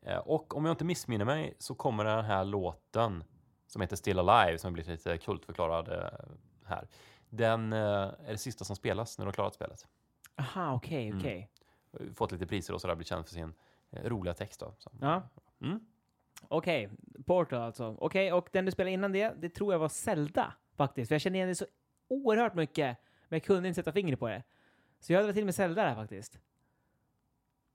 [0.02, 3.24] Eh, och om jag inte missminner mig så kommer den här låten
[3.66, 6.18] som heter Still Alive, som har blivit lite kultförklarad eh,
[6.64, 6.88] här.
[7.30, 9.86] Den eh, är det sista som spelas när du har klarat spelet.
[10.36, 11.18] Aha, okej, Mm.
[11.18, 11.50] okej.
[12.14, 13.54] Fått lite priser och sådär, blivit känd för sin
[13.90, 14.60] eh, roliga text.
[14.60, 14.74] Då.
[14.78, 14.90] Så.
[15.00, 15.22] Ja.
[15.62, 15.80] Mm.
[16.48, 16.90] Okej,
[17.26, 17.96] Portal alltså.
[17.98, 21.08] Okej, och den du spelade innan det, det tror jag var Zelda faktiskt.
[21.08, 21.64] För jag känner igen det så
[22.08, 22.96] oerhört mycket,
[23.28, 24.42] men jag kunde inte sätta fingret på det.
[25.00, 26.38] Så jag hade till med Zelda där faktiskt.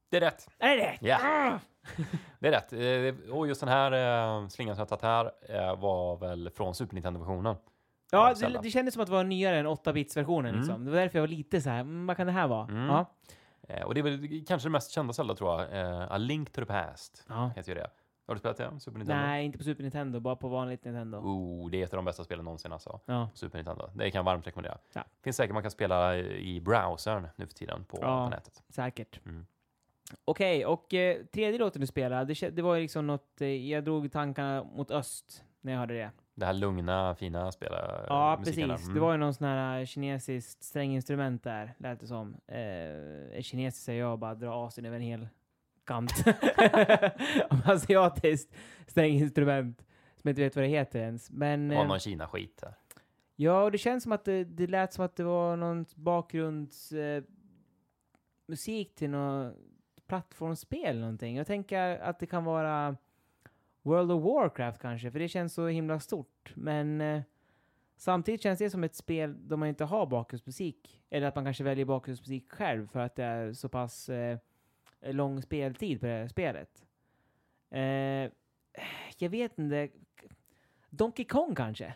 [0.10, 0.50] Det är rätt!
[0.58, 1.02] Är det rätt?
[1.02, 1.18] Ja.
[1.24, 1.60] Ah!
[2.40, 2.74] Det är rätt.
[3.26, 7.56] Eh, Och just den här slingan som jag tagit här var väl från Super Nintendo-versionen.
[8.16, 10.62] Ja, det, det kändes som att det var nyare än 8-bits-versionen Mm.
[10.62, 10.86] liksom.
[10.86, 12.68] Det var därför jag var lite så här, mm, vad kan det här vara?
[12.68, 12.86] Mm.
[12.86, 13.06] Ja.
[13.68, 15.80] Eh, Och det är väl kanske det mest kända Zelda tror jag.
[15.80, 17.52] Eh, A Link to the Past ja.
[17.56, 17.88] heter ju det.
[18.28, 18.80] Har du spelat det?
[18.80, 19.22] Super Nintendo?
[19.26, 21.18] Nej, inte på Super Nintendo, bara på vanligt Nintendo.
[21.18, 23.00] Oh, det är ett av de bästa spelen någonsin alltså.
[23.06, 23.30] Ja.
[23.34, 23.90] Super Nintendo.
[23.94, 24.78] Det kan jag varmt rekommendera.
[24.94, 25.04] Ja.
[25.24, 28.30] Finns säkert man kan spela i browsern nu för tiden på, Ja.
[28.30, 28.64] nätet.
[28.70, 29.20] Säkert.
[29.26, 29.46] Mm.
[30.26, 34.12] Okej, och eh, tredje låten du spelade, det, det var liksom något, eh, jag drog
[34.12, 36.12] tankarna mot öst när jag hörde det.
[36.36, 38.86] Det här lugna, fina spela, Ja, musiken precis.
[38.86, 38.96] Mm.
[38.96, 42.38] Det var ju någon sån här eh, kinesiskt stränginstrument där, lät det som.
[42.48, 45.28] Eh, kinesiskt säger jag bara drar asen över en hel
[45.86, 46.12] kant.
[47.66, 48.56] Asiatiskt
[48.88, 49.78] stränginstrument,
[50.16, 51.32] som jag inte vet vad det heter ens.
[51.32, 52.74] Men, Det var eh, någon Kina-skit där.
[53.36, 56.92] ja, och det känns som att det, det lät som att det var någon bakgrunds...
[56.92, 57.24] Eh,
[58.96, 59.54] till något
[60.08, 61.38] plattformsspel eller någonting.
[61.38, 62.98] Jag tänker att det kan vara
[63.86, 66.54] World of Warcraft kanske, för det känns så himla stort.
[66.56, 67.22] Men eh,
[67.98, 71.04] samtidigt känns det som ett spel där man inte har bakgrundsmusik.
[71.10, 74.38] Eller att man kanske väljer bakgrundsmusik själv för att det är så pass eh,
[75.02, 76.86] lång speltid på det här spelet.
[77.70, 78.32] Eh,
[79.18, 79.90] jag vet inte.
[80.90, 81.94] Donkey Kong kanske?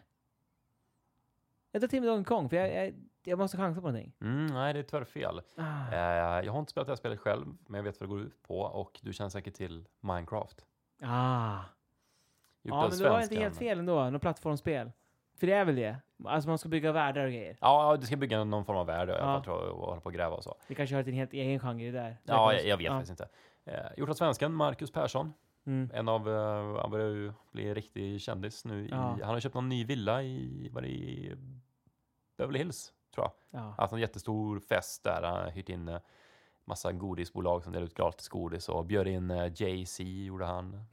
[1.71, 4.13] Jag tar till med Donkey Kong, för jag, jag, jag måste chansa på någonting.
[4.21, 5.41] Mm, nej, det är tyvärr fel.
[5.57, 5.91] Ah.
[5.91, 8.21] Eh, jag har inte spelat det här spelet själv, men jag vet vad det går
[8.21, 10.65] ut på och du känner säkert till Minecraft.
[11.01, 11.59] Ah.
[12.69, 14.09] Gjort Ja, men det var inte helt fel ändå.
[14.09, 14.91] Något plattformsspel.
[15.39, 15.95] För det är väl det?
[16.25, 17.57] Alltså man ska bygga världar och grejer.
[17.61, 20.01] Ja, du ska bygga någon form av värld i alla fall, tror jag, och hålla
[20.01, 20.55] på och gräva och så.
[20.67, 22.17] Det kanske har ett en helt egen genre det där.
[22.23, 22.91] Ja, jag, jag vet ja.
[22.91, 23.27] faktiskt inte.
[23.65, 25.33] Eh, gjort av svensken Marcus Persson.
[25.65, 25.89] Mm.
[25.93, 28.85] En av, eh, han börjar ju bli riktig kändis nu.
[28.85, 28.97] I, Ja.
[28.97, 31.35] Han har köpt någon ny villa i, var det i
[32.37, 33.61] Beverly Hills, tror jag.
[33.61, 33.75] Ja.
[33.77, 35.21] haft en jättestor fest där.
[35.23, 35.99] Han har hyrt in eh,
[36.69, 40.83] massa godisbolag som delar ut gratis godis och bjöd in eh, Jay-Z gjorde han.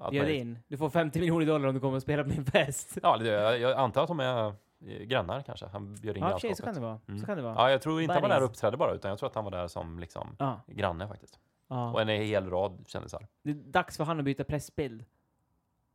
[0.00, 0.58] Och Bjöd in.
[0.68, 2.98] Du får 50 miljoner dollar om du kommer och spelar på min fest.
[3.02, 4.46] Ja, jag, jag antar att de är
[4.86, 5.66] eh, grannar kanske.
[5.66, 6.74] Han bjöd in Ja, i och sig så grannskapet.
[6.74, 7.00] kan det vara.
[7.08, 7.20] Mm.
[7.20, 7.54] Så kan det vara.
[7.54, 8.50] Ja, jag tror inte han var där och Buddies.
[8.58, 10.60] uppträdde bara, utan jag tror att han var där som liksom Ja.
[10.66, 11.38] granne faktiskt.
[11.68, 12.00] Och ja.
[12.00, 13.26] en hel rad kändisar.
[13.42, 15.04] Det är dags för han att byta pressbild.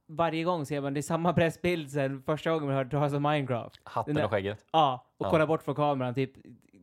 [0.08, 3.24] Varje gång ser man det är samma pressbild sen första gången man hört talas om
[3.24, 3.80] Minecraft.
[3.84, 4.65] Hatten där- och skägget.
[4.72, 5.30] Ja, och Ja.
[5.30, 6.13] kolla bort från kameran.
[6.13, 6.32] Typ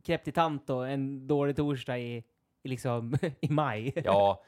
[0.06, 2.24] Kepti Tanto en dålig torsdag i, i
[2.68, 3.92] liksom i maj.
[4.04, 4.42] Ja,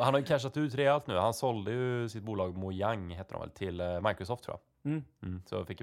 [0.00, 1.14] han har ju cashat ut rejält nu.
[1.16, 4.92] Han sålde ju sitt bolag Mojang, heter de väl, till eh, Microsoft tror jag.
[4.92, 5.04] Mm.
[5.22, 5.82] Mm, så fick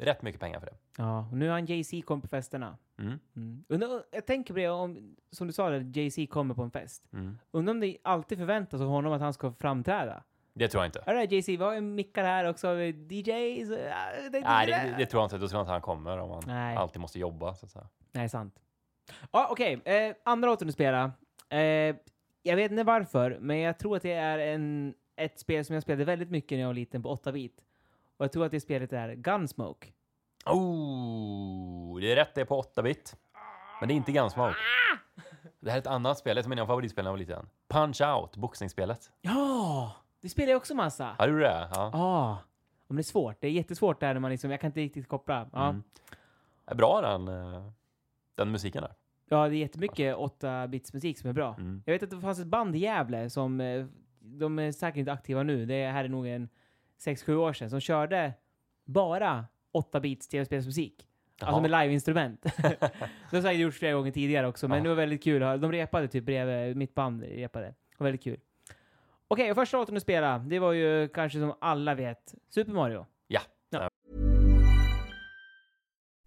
[0.00, 0.76] rätt mycket pengar för det.
[0.98, 2.78] Ja, och nu har han Jay-Z kom på festerna.
[2.98, 3.64] Mm, Mm.
[3.68, 7.08] Undrar- jag tänker på det, om, som du sa, Jay-Z kommer på en fest.
[7.12, 7.38] mm.
[7.50, 10.22] Undrar om det alltid förväntas av honom att han ska framträda?
[10.54, 11.02] Det tror jag inte.
[11.06, 12.74] Hörru JC, vi har ju mickar här också.
[12.80, 13.68] DJs?
[13.70, 15.38] Ja, det- Nej, det, det tror jag inte.
[15.38, 16.76] Då tror jag inte han kommer om han Nej.
[16.76, 17.54] alltid måste jobba.
[17.54, 17.88] Så att säga.
[18.12, 18.54] Nej, sant.
[19.30, 19.80] Ja, okej.
[19.84, 21.10] Eh, andra låten du spelar.
[21.48, 21.96] Eh,
[22.42, 25.82] jag vet inte varför, men jag tror att det är en, ett spel som jag
[25.82, 27.64] spelade väldigt mycket när jag var liten på 8-bit.
[28.16, 29.88] Och jag tror att det spelet är Gunsmoke.
[30.46, 32.34] Oh, det är rätt.
[32.34, 33.16] Det är på 8-bit.
[33.80, 34.56] Men det är inte Gunsmoke.
[35.60, 36.38] Det här är ett annat spel.
[36.38, 37.48] Ett av mina favoritspel när jag var liten.
[37.68, 39.10] Punch Out, boxningsspelet.
[39.20, 39.92] Ja!
[40.20, 41.14] Det spelar jag också massa.
[41.18, 41.68] Har du det?
[41.74, 41.90] Ja.
[41.92, 42.38] Ja.
[42.86, 43.36] Men det är svårt.
[43.40, 45.48] Det är jättesvårt där när man liksom, jag kan inte riktigt koppla.
[45.52, 45.82] Ja, Mm.
[46.66, 47.68] Är bra den, eh,
[48.34, 48.92] den musiken där.
[49.28, 51.54] ja det är jättemycket 8-bits musik som är bra.
[51.58, 51.82] Mm.
[51.86, 53.86] Jag vet att det fanns ett band i Gävle som, eh,
[54.20, 56.48] de är säkert inte aktiva nu, det här är nog en
[56.98, 58.32] 6-7 år sedan, som körde
[58.84, 61.08] bara 8-bits tv-spelsmusik.
[61.40, 62.42] Alltså med liveinstrument.
[63.30, 64.82] det har säkert gjorts flera gånger tidigare också, men Ja.
[64.82, 65.40] det var väldigt kul.
[65.40, 67.66] De repade typ bredvid, mitt band repade.
[67.66, 68.40] Det var väldigt kul.
[69.28, 73.06] Okej, och första låten du spelade, det var ju kanske som alla vet, Super Mario.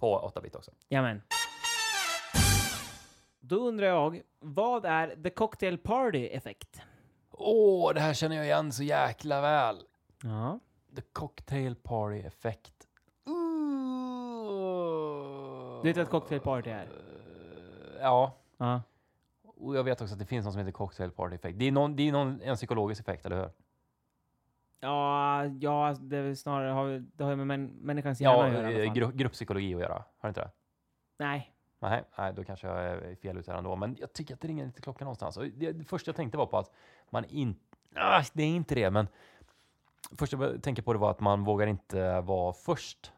[0.00, 0.70] På 8-bit också.
[0.88, 1.22] Jamen.
[3.40, 6.82] Då undrar jag, vad är The Cocktail Party-effekt?
[7.30, 9.76] Åh, det här känner jag igen så jäkla väl.
[10.22, 10.60] Ja.
[10.96, 12.72] The Cocktail Party Effect.
[15.82, 16.88] Du vet vad Cocktail Party är?
[18.00, 18.38] Ja.
[18.58, 18.82] Ja.
[19.42, 21.58] Och jag vet också att det finns något som heter Cocktail Party Effect.
[21.58, 23.50] Det är, någon, det är någon, en psykologisk effekt, eller hur?
[24.80, 28.70] Ja, ja det är snarare har, det har med män, människans hjärna Ja, att göra
[28.70, 29.94] i alla eh, gru, grupppsykologi att göra.
[29.94, 30.50] Har det inte det?
[31.18, 31.54] Nej.
[31.78, 33.76] Nej, nej, då kanske jag är fel ute här ändå.
[33.76, 35.38] Men jag tycker att det ringer lite klockan någonstans.
[35.54, 36.72] Det, det första jag tänkte var på att
[37.10, 37.60] man inte...
[37.94, 39.08] Ah, det är inte det, men...
[40.18, 43.12] Första jag tänkte på det var att man vågar inte vara först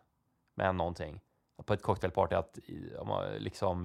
[0.55, 1.21] med någonting.
[1.65, 2.59] På ett cocktailparty att
[2.99, 3.85] om man liksom...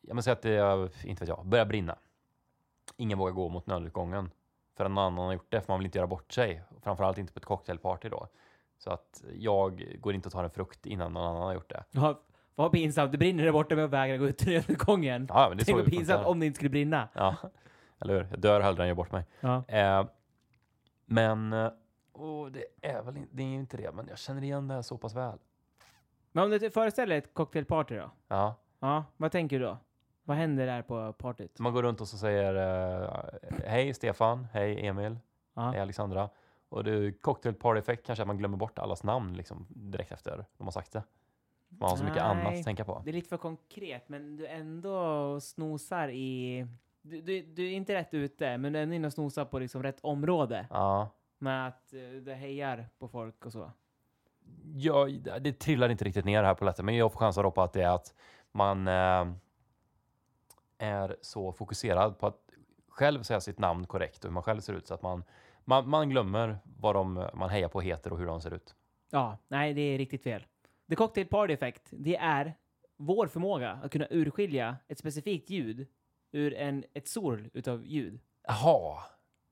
[0.00, 1.98] Jag menar säga att det, inte vet jag, börjar brinna.
[2.96, 4.30] Ingen vågar gå mot nödutgången
[4.78, 6.62] förrän någon annan har gjort det, för man vill inte göra bort sig.
[6.82, 8.28] Framförallt inte på ett cocktailparty då.
[8.78, 11.84] Så att jag går inte och tar en frukt innan någon annan har gjort det.
[11.90, 12.20] Ja,
[12.54, 13.12] vad pinsamt.
[13.12, 15.26] Det brinner där borta med att vägra gå ut i nödutgången.
[15.28, 17.08] Ja, men det är Tänk vad pinsamt om det inte skulle brinna.
[17.14, 17.36] Ja,
[18.00, 18.28] eller hur?
[18.30, 19.24] Jag dör hellre än gör bort mig.
[19.40, 19.64] Ja.
[19.68, 20.06] Eh,
[21.06, 21.54] men,
[22.12, 24.82] åh, det är väl det är ju inte det, men jag känner igen det här
[24.82, 25.38] så pass väl.
[26.32, 28.10] Men om du föreställer dig ett cocktailparty då?
[28.28, 28.54] Ja.
[28.80, 29.78] Ja, vad tänker du då?
[30.28, 31.58] Vad händer där på partyt?
[31.58, 32.54] Man går runt och så säger
[33.02, 33.10] eh,
[33.66, 35.18] hej Stefan, hej Emil,
[35.54, 35.70] Ja.
[35.70, 36.28] hej Alexandra.
[36.68, 40.44] Och det cocktail party effekt kanske att man glömmer bort allas namn liksom direkt efter
[40.56, 41.02] de har sagt det.
[41.68, 43.02] Man har så mycket annat Nej, att tänka på.
[43.04, 46.66] Det är lite för konkret, men du ändå snosar i...
[47.02, 49.58] Du, du, du är inte rätt ute, men du är ändå inne och snosar på
[49.58, 50.66] liksom rätt område.
[50.70, 51.08] Ja.
[51.38, 53.70] Med att eh, du hejar på folk och så.
[54.76, 57.62] Jag, det trillar inte riktigt ner här på lätten, men jag får chansa då på
[57.62, 58.14] att det är att
[58.52, 59.24] man eh,
[60.78, 62.40] är så fokuserad på att
[62.88, 65.24] själv säga sitt namn korrekt och hur man själv ser ut så att man,
[65.64, 68.74] man, man glömmer vad de man hejar på heter och hur de ser ut.
[69.10, 70.46] Ja, nej, det är riktigt fel.
[70.88, 72.54] The Cocktail Party Effect, det är
[72.96, 75.86] vår förmåga att kunna urskilja ett specifikt ljud
[76.32, 78.20] ur en, ett sorl utav ljud.
[78.42, 78.98] Jaha.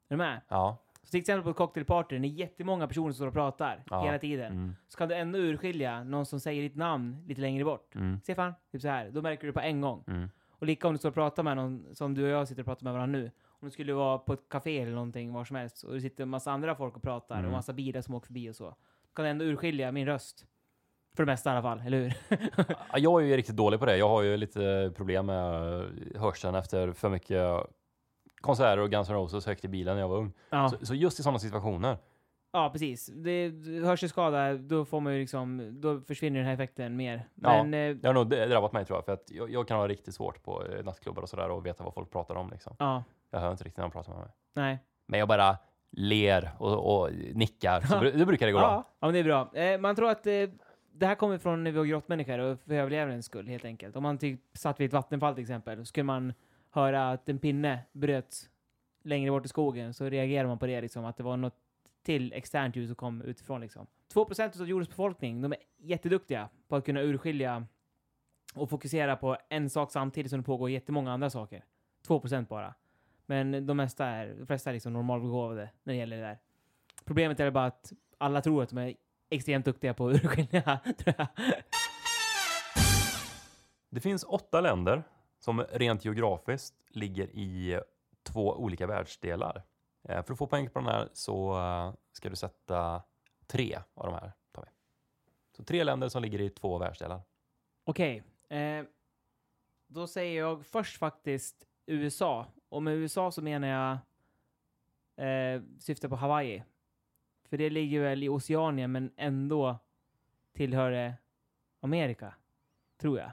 [0.08, 0.40] Är du med?
[0.48, 0.76] Ja.
[1.02, 4.04] Så till exempel på ett cocktailparty, när jättemånga personer står och pratar Ja.
[4.04, 4.76] hela tiden, Mm.
[4.88, 7.94] så kan du ändå urskilja någon som säger ditt namn lite längre bort.
[7.94, 8.20] Mm.
[8.20, 9.10] Stefan, typ så här.
[9.10, 10.04] Då märker du på en gång.
[10.06, 10.30] Mm.
[10.58, 12.66] Och lika om du står och pratar med någon, som du och jag sitter och
[12.66, 13.30] pratar med varandra nu.
[13.48, 16.22] Om du skulle vara på ett café eller någonting, var som helst, och det sitter
[16.22, 17.46] en massa andra folk och pratar, Mm.
[17.46, 18.74] och massa bilar som åker förbi och så.
[19.14, 20.46] Kan du ändå urskilja min röst.
[21.16, 22.14] För det mesta i alla fall, eller hur?
[22.92, 23.96] Ja, Jag är ju riktigt dålig på det.
[23.96, 25.84] Jag har ju lite problem med
[26.16, 27.66] hörseln efter för mycket
[28.40, 30.32] konserter och Guns N' Roses högt i bilen när jag var ung.
[30.50, 30.68] Ja.
[30.68, 31.96] Så, så just i sådana situationer.
[32.56, 33.06] Ja, precis.
[33.06, 33.52] Det,
[33.84, 37.28] hörselskada, då får man ju liksom, då försvinner den här effekten mer.
[37.34, 39.76] Ja, Men, eh, det har nog drabbat mig tror jag, för att jag, jag kan
[39.76, 42.76] ha riktigt svårt på eh, nattklubbar och sådär och veta vad folk pratar om liksom.
[42.78, 44.30] ja, Jag hör inte riktigt när de pratar med mig.
[44.54, 44.78] nej.
[45.06, 45.56] Men jag bara
[45.90, 48.10] ler och, och nickar, så Ja.
[48.10, 48.84] det brukar det gå Ja, bra.
[49.00, 49.50] ja, men det är bra.
[49.54, 50.32] Eh, man tror att eh,
[50.92, 53.96] det här kommer från när vi var grottmänniskor och för överlevnadens skull helt enkelt.
[53.96, 56.32] Om man typ satt vid ett vattenfall till exempel, så skulle man
[56.70, 58.48] höra att en pinne bröts
[59.04, 61.54] längre bort i skogen, så reagerar man på det liksom, att det var något
[62.06, 63.86] till externt ljus som kom utifrån liksom.
[64.14, 67.66] 2% av jordens befolkning, de är jätteduktiga på att kunna urskilja
[68.54, 71.64] och fokusera på en sak samtidigt som det pågår jättemånga andra saker.
[72.08, 72.74] 2% bara.
[73.26, 76.38] Men de, mesta är, de flesta är liksom normalbegåvade när det gäller det där.
[77.04, 78.94] Problemet är bara att alla tror att de är
[79.30, 81.26] extremt duktiga på att urskilja, tror jag.
[83.90, 85.02] Det finns åtta länder
[85.38, 87.80] som rent geografiskt ligger i
[88.22, 89.62] två olika världsdelar.
[90.08, 93.02] Eh, För att få poäng på den här så eh, ska du sätta
[93.46, 94.32] tre av de här.
[94.52, 94.68] Tar vi.
[95.56, 97.20] Så tre länder som ligger i två världsdelar.
[97.84, 98.22] Okej.
[98.48, 98.84] Eh,
[99.86, 102.46] då säger jag först faktiskt USA.
[102.68, 103.98] Och med USA så menar jag
[105.28, 106.62] eh, syftar på Hawaii.
[107.48, 109.78] För det ligger väl i Oceanien men ändå
[110.52, 111.14] tillhör det
[111.80, 112.34] Amerika.
[112.98, 113.30] Tror jag.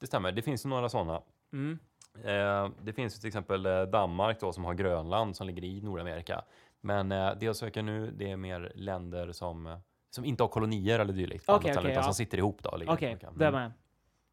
[0.00, 1.22] Det stämmer, det finns några sådana.
[1.52, 1.78] Mm.
[2.24, 5.80] Eh, det finns ju till exempel eh, Danmark då som har Grönland som ligger i
[5.80, 6.44] Nordamerika.
[6.80, 10.98] Men eh, det jag söker nu det är mer länder som, som inte har kolonier
[10.98, 11.42] eller dylikt.
[11.42, 12.02] ställen, okej, utan ja.
[12.02, 13.60] som sitter ihop Okej, jag Mm.
[13.62, 13.72] med.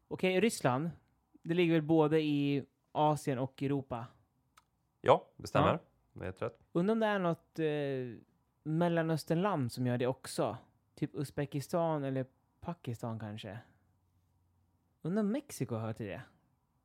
[0.08, 0.90] Okej, Ryssland.
[1.42, 4.06] Det ligger väl både i Asien och Europa.
[5.00, 5.68] Ja, det stämmer.
[5.68, 5.78] Ja.
[6.12, 6.58] Det är rätt.
[6.72, 8.24] Undrar om det är något eh,
[8.62, 10.56] Mellanösternland som gör det också?
[10.94, 12.26] Typ Uzbekistan eller
[12.60, 13.58] Pakistan kanske?
[15.02, 16.22] Undrar om Mexiko hör till det?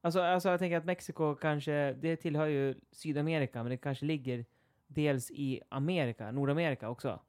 [0.02, 4.46] Alltså, alltså jag tänker att Mexiko kanske, det tillhör ju Sydamerika, men det kanske ligger
[4.88, 7.20] dels i Amerika, Nordamerika också.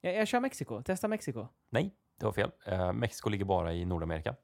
[0.00, 1.48] Jag, jag kör Mexiko, testa Mexiko.
[1.70, 2.50] Nej, det var fel.
[2.66, 4.34] Eh, Mexiko ligger bara i Nordamerika.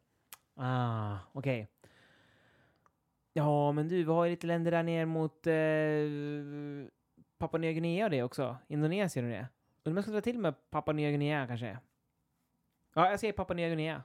[0.54, 1.68] Ah, okej.
[3.32, 6.90] Ja, men du, vi har ju lite länder där ner mot eh,
[7.38, 8.56] Papua Nya Guinea och det också.
[8.68, 9.48] Indonesien och det.
[9.84, 11.78] Undrar om jag ska dra till med Papua Nya Guinea kanske?
[12.94, 14.02] Ja, jag säger Papua Nya Guinea.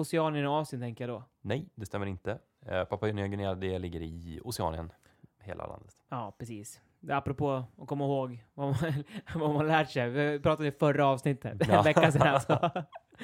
[0.00, 1.24] Oceanien och Asien tänker jag då.
[1.40, 2.38] Nej, det stämmer inte.
[2.66, 4.92] Eh, Papua Nya Guinea det ligger i Oceanien,
[5.38, 5.96] hela landet.
[6.08, 6.80] Ja, precis.
[7.10, 10.10] Apropå att komma ihåg vad man, vad man lärt sig.
[10.10, 11.78] Vi pratade i förra avsnittet, Ja.
[11.78, 12.70] en vecka sedan alltså.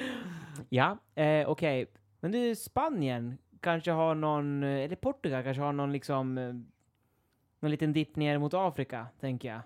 [0.69, 1.91] ja, eh, okej.
[2.19, 6.53] Men du, Spanien kanske har någon, eller Portugal kanske har någon liksom, eh,
[7.59, 9.61] någon liten dipp ner mot Afrika, tänker jag.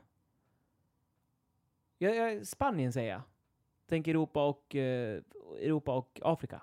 [1.98, 3.22] Ja, ja, Spanien säger jag.
[3.88, 5.22] Tänk Europa och, eh,
[5.62, 6.62] Europa och Afrika.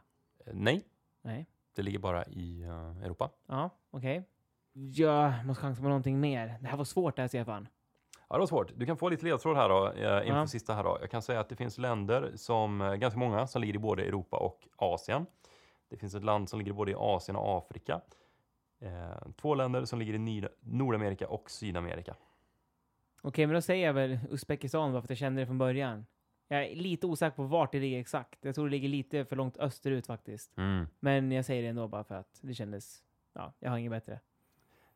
[0.53, 0.85] Nej,
[1.23, 1.47] Nej.
[1.75, 3.31] det ligger bara i eh, Europa.
[3.47, 4.25] Ja, okej.
[4.73, 6.59] Ja, måste chansa på någonting mer.
[6.61, 7.69] Det här var svårt det här, Stefan.
[8.29, 8.73] Ja, det var svårt.
[8.77, 10.47] Du kan få lite ledtråd här då, eh, inför Ja.
[10.47, 10.99] sista här då.
[11.01, 14.03] Jag kan säga att det finns länder som, eh, ganska många, som ligger i både
[14.05, 15.27] Europa och Asien.
[15.89, 18.01] Det finns ett land som ligger både i Asien och Afrika.
[18.81, 22.15] Eh, två länder som ligger i Nyd- Nordamerika och Sydamerika.
[23.23, 26.07] Okej, men då säger jag väl Uzbekistan bara för att jag kände det från början.
[26.49, 28.45] Jag är lite osäker på vart det ligger exakt.
[28.45, 30.57] Jag tror det ligger lite för långt österut faktiskt.
[30.59, 30.87] Mm.
[31.01, 33.03] Men jag säger det ändå bara för att det kändes...
[33.33, 34.21] Ja, jag har inget bättre.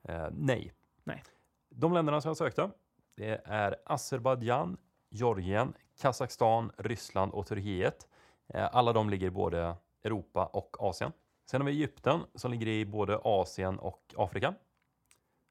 [0.02, 0.72] Eh, nej.
[1.04, 1.22] Nej.
[1.68, 2.70] De länderna som jag sökte,
[3.14, 4.76] det är Azerbajdzjan,
[5.08, 8.08] Georgien, Kazakstan, Ryssland och Turkiet.
[8.48, 11.12] Eh, Alla de ligger i både Europa och Asien.
[11.50, 14.54] Sen har vi Egypten som ligger i både Asien och Afrika.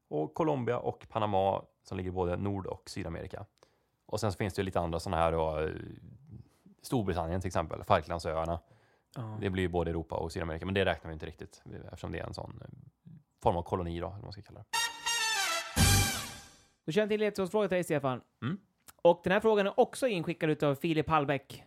[0.08, 3.46] Och Colombia och Panama som ligger i både Nord och Sydamerika.
[4.10, 5.70] Och sen så finns det ju lite andra sådana här då, eh,
[6.82, 8.60] Storbritannien till exempel, Falklandsöarna.
[9.16, 9.38] Ja.
[9.42, 12.20] Det blir ju både Europa och Sydamerika, men det räknar vi inte riktigt eftersom det
[12.20, 12.68] är en sån eh,
[13.44, 14.66] form av koloni då, eller vad man ska kalla det.
[16.86, 18.22] Jag en till ledtrådsfråga till dig, Stefan.
[18.42, 18.58] Mm.
[19.02, 21.64] Och den här frågan är också inskickad av Filip Hallbäck.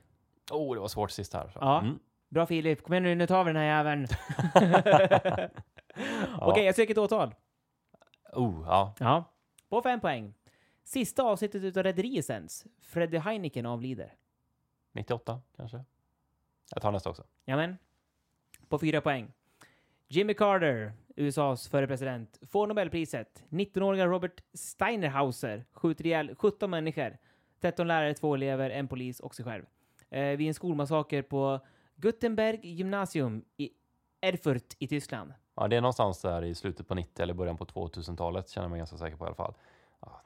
[0.50, 1.48] Oh, det var svårt sist här.
[1.48, 1.58] Så.
[1.60, 1.80] Ja.
[1.80, 1.98] Mm.
[2.28, 4.06] Bra Filip, kom igen nu, nu tar vi den här jäveln.
[6.40, 7.34] Okej, jag söker ett åtal.
[8.32, 8.94] Oh, ja.
[8.98, 9.24] Ja.
[9.68, 10.34] På fem poäng.
[10.84, 12.66] Sista avsnittet utav Rederiet sänds.
[12.80, 14.14] Freddy Heineken avlider.
[14.92, 15.84] 98 kanske?
[16.74, 17.24] Jag tar nästa också.
[17.44, 17.76] Jamen.
[18.68, 19.32] På fyra poäng.
[20.08, 23.44] Jimmy Carter, USAs förre president, får Nobelpriset.
[23.48, 27.18] 19-åriga Robert Steinerhauser skjuter ihjäl 17 människor.
[27.60, 29.64] 13 lärare, två elever, en polis och sig själv.
[30.10, 31.60] Eh, vid en skolmassaker på
[31.96, 33.70] Gutenberg Gymnasium i
[34.20, 35.32] Erfurt i Tyskland.
[35.54, 38.70] Ja, det är någonstans där i slutet på 90 eller början på 2000-talet känner jag
[38.70, 39.54] mig ganska säker på i alla fall.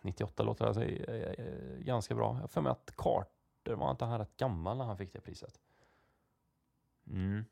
[0.03, 2.35] 98 låter alltså eh, eh, ganska bra.
[2.35, 5.20] Jag har för mig att Carter var inte han rätt gammal när han fick det
[5.20, 5.61] priset.
[7.11, 7.45] Mm.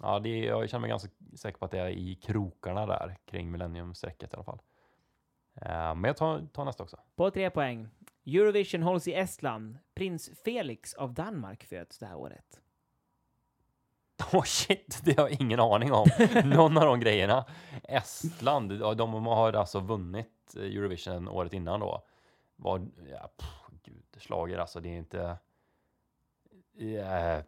[0.00, 3.50] Ja, det jag känner mig ganska säker på att det är i krokarna där kring
[3.50, 4.60] millenniumstrecket i alla fall.
[5.54, 6.98] Eh, men jag tar, tar nästa också.
[7.16, 7.88] På tre poäng.
[8.26, 9.78] Eurovision hålls i Estland.
[9.94, 12.60] Prins Felix av Danmark föds det här året.
[14.38, 16.06] Oh shit, det har jag ingen aning om.
[16.44, 17.44] Någon av de grejerna.
[17.82, 22.02] Estland, ja, de har alltså vunnit Eurovision året innan då.
[22.56, 25.36] Var, ja, pff, gud, slager alltså, det är inte...
[26.72, 27.42] Ja,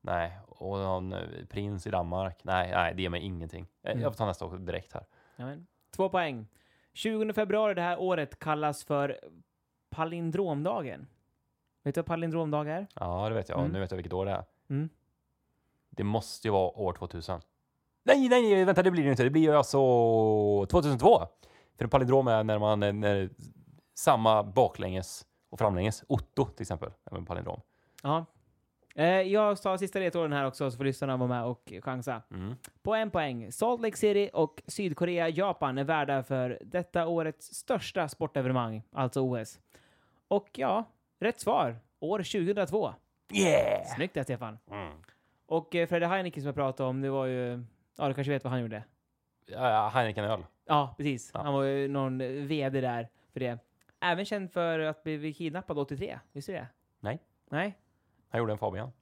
[0.00, 2.44] nej, och någon eh, prins i Danmark.
[2.44, 3.66] Nej, nej, det ger mig ingenting.
[3.82, 4.02] Eh, Mm.
[4.02, 5.04] Jag får ta nästa också direkt här.
[5.36, 5.66] Jamen.
[5.96, 6.46] Två poäng.
[6.92, 9.20] 20 februari det här året kallas för
[9.90, 11.06] palindromdagen.
[11.82, 12.86] Vet du vad palindromdag är?
[12.94, 13.58] Ja, det vet jag.
[13.58, 13.72] Mm.
[13.72, 14.44] Nu vet jag vilket år det är.
[14.70, 14.88] Mm.
[15.96, 17.40] Det måste ju vara år 2000.
[18.04, 19.22] Nej, nej, nej, vänta, det blir det inte.
[19.22, 19.78] Det blir ju alltså
[20.66, 21.22] 2002.
[21.76, 23.30] För en palindrom är när man när
[23.94, 26.04] samma baklänges och framlänges.
[26.06, 27.60] Otto till exempel är en palindrom.
[28.02, 28.24] Ja.
[28.94, 32.22] Eh, jag tar sista ledtråden här också så får lyssnarna vara med och chansa.
[32.30, 32.54] Mm.
[32.82, 33.52] På en poäng.
[33.52, 39.60] Salt Lake City och Sydkorea, Japan är värdar för detta årets största sportevenemang, alltså OS.
[40.28, 40.84] Och ja,
[41.20, 41.78] rätt svar.
[42.00, 42.94] År 2002.
[43.32, 43.84] Yeah!
[43.96, 44.58] Snyggt där, Stefan.
[44.70, 44.92] Mm.
[45.46, 47.64] Och eh, Freddy Heineken som jag pratade om, det var ju...
[47.96, 48.84] Ja, du kanske vet vad han gjorde?
[49.46, 50.44] Ja, Heineken öl.
[50.66, 51.30] Ja, precis.
[51.34, 51.42] Ja.
[51.42, 53.58] Han var ju någon eh, VD där för det.
[54.00, 56.18] Även känd för att bli kidnappad 83.
[56.32, 56.68] Visste du det?
[57.00, 57.18] Nej.
[57.50, 57.78] Nej?
[58.28, 58.92] Han gjorde en Fabian.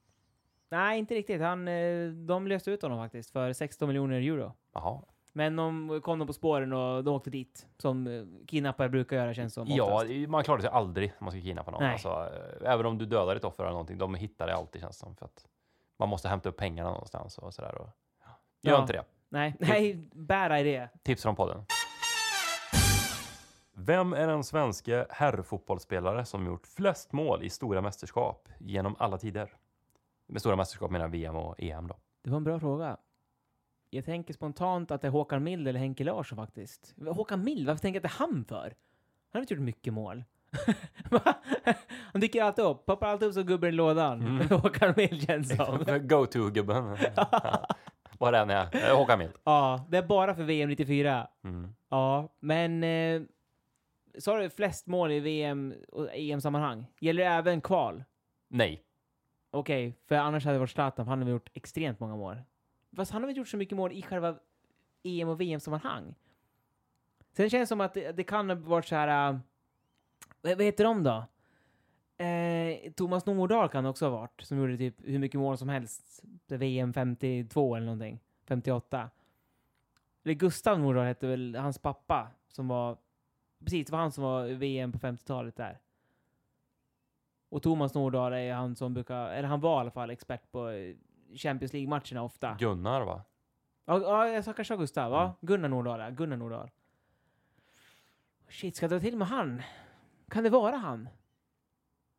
[0.69, 1.41] Nej, inte riktigt.
[1.41, 4.53] Han, eh, de löste ut honom faktiskt för 16 miljoner euro.
[4.73, 5.01] Jaha.
[5.35, 7.67] Men de kom de på spåren och de åkte dit.
[7.77, 9.67] Som eh, kidnappare brukar göra känns som.
[9.67, 10.07] Ja, oftast.
[10.07, 11.83] det- man klarar sig aldrig när man ska kidnappa någon.
[11.83, 12.29] Alltså,
[12.65, 15.15] även om du dödar ett offer eller någonting, de hittar det alltid känns som.
[15.15, 15.47] För att
[15.99, 17.75] man måste hämta upp pengarna någonstans och sådär.
[17.75, 17.89] Och...
[18.61, 18.81] Gör Ja.
[18.81, 19.03] inte det.
[19.29, 20.89] Nej, nej, bära idé.
[21.03, 21.65] Tips från podden.
[23.75, 29.53] Vem är den svenska herrfotbollsspelare som gjort flest mål i stora mästerskap genom alla tider?
[30.27, 31.95] Med stora mästerskap menar VM och EM då.
[32.21, 32.97] Det var en bra fråga.
[33.89, 36.95] Jag tänker spontant att det är Håkan Mild eller Henke Larsson faktiskt.
[37.07, 38.63] Håkan Mild, varför tänker jag är han för?
[38.63, 38.73] Han
[39.31, 40.23] har inte gjort mycket mål.
[42.11, 44.21] Han dyker alltid upp, poppar alltid upp som gubben i lådan.
[44.21, 44.47] Mm.
[44.49, 45.77] Håkan Mild känns som.
[46.07, 46.97] Go-to-gubben.
[48.19, 48.89] den är.
[48.89, 49.33] Eh, Håkan Mild.
[49.43, 51.27] ja, det är bara för VM 94.
[51.43, 51.75] Mm.
[51.89, 52.83] Ja, men...
[52.83, 53.21] Eh,
[54.17, 56.85] sa du flest mål i VM och EM-sammanhang?
[56.99, 58.03] Gäller det även kval?
[58.47, 58.83] Nej.
[59.51, 62.41] Okej, för annars hade det varit Zlatan, för han har gjort extremt många mål.
[62.95, 64.35] Fast han har väl gjort så mycket mål i själva
[65.03, 66.15] EM och VM-sammanhang?
[67.31, 69.39] Sen känns det som att det, det kan ha varit så här...
[70.43, 71.25] vad, heter de då?
[72.23, 75.69] Eh, Thomas Nordahl kan det också ha varit, som gjorde typ hur mycket mål som
[75.69, 76.23] helst.
[76.45, 78.19] Det VM 52 eller någonting.
[78.47, 79.09] 58.
[80.23, 82.97] Eller Gustav Nordahl hette väl hans pappa, som var...
[83.59, 85.79] Precis, det var han som var VM på 50-talet där.
[87.49, 90.69] Och Thomas Nordahl är han som brukar, eller han var i alla fall expert på
[90.69, 90.95] eh,
[91.35, 92.55] Champions League-matcherna ofta.
[92.59, 93.21] Gunnar va?
[93.85, 95.23] Ja, ja jag sa kanske Gustav, va?
[95.23, 95.35] Mm.
[95.41, 96.09] Gunnar Nordahl, ja.
[96.09, 96.69] Gunnar Nordahl.
[98.49, 99.61] Shit, ska jag dra till med han?
[100.33, 101.09] Kan det vara han?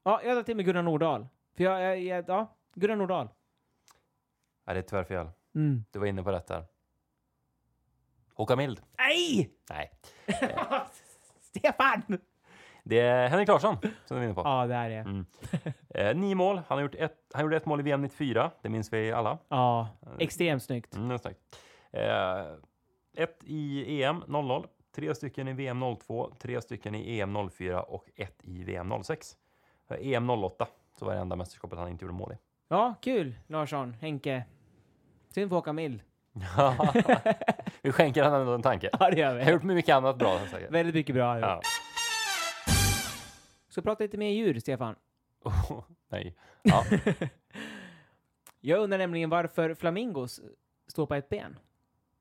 [0.02, 1.26] Ja, jag drar till med Gunnar Nordahl.
[1.56, 3.28] För jag, jag, jag ja, Gunnar Nordahl.
[4.66, 5.30] Nej, det är tyvärr fel.
[5.54, 5.84] Mm.
[5.90, 6.64] Du var inne på rätt där.
[8.34, 8.80] Håkan Mild.
[8.98, 9.50] Nej!
[9.70, 9.90] Nej.
[11.40, 12.02] Stefan!
[12.82, 14.40] Det är Henrik Larsson som du är inne på.
[14.44, 14.96] Ja, det är det.
[14.96, 15.26] Mm.
[15.88, 16.56] Eh, nio mål.
[16.56, 18.50] Han, har gjort ett, han gjorde ett mål i VM 94.
[18.62, 19.38] Det minns vi alla.
[19.48, 19.88] Ja,
[20.18, 20.96] extremt snyggt.
[20.96, 21.40] Mm, snyggt.
[21.90, 22.46] Eh,
[23.16, 24.66] ett i EM 00.
[24.94, 26.30] Tre stycken i VM 02.
[26.38, 29.36] Tre stycken i EM 04 och ett i VM 06.
[29.88, 30.68] Eh, EM 08
[30.98, 32.36] så var det enda mästerskapet han inte gjorde mål i.
[32.68, 34.44] Ja, kul Larsson, Henke.
[35.28, 36.00] Synd på Håkan Mild.
[37.82, 38.90] vi skänker honom ändå en tanke.
[39.00, 39.52] Ja, det gör Jag har vi.
[39.52, 40.70] gjort mycket annat bra säkert.
[40.70, 41.60] Väldigt mycket bra Ja.
[43.68, 44.94] Så prata lite mer djur, Stefan.
[45.44, 46.36] Oh, nej.
[46.62, 46.84] Ja.
[48.60, 50.40] Jag undrar nämligen varför flamingos
[50.88, 51.58] står på ett ben.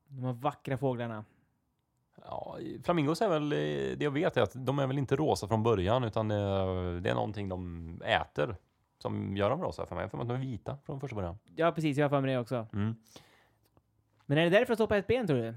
[0.08, 1.24] De här vackra fåglarna.
[2.24, 3.58] Ja, flamingos är väl, eh,
[3.96, 7.10] det jag vet är att de är väl inte rosa från början utan det, det
[7.10, 8.56] är någonting de äter
[8.98, 10.08] som gör dem rosa för mig.
[10.08, 11.38] För att de är vita från första början.
[11.56, 11.96] Ja, precis.
[11.98, 12.66] Jag har för mig det också.
[12.72, 12.96] Mm.
[14.26, 15.54] Men är det därför de står på ett ben, tror du?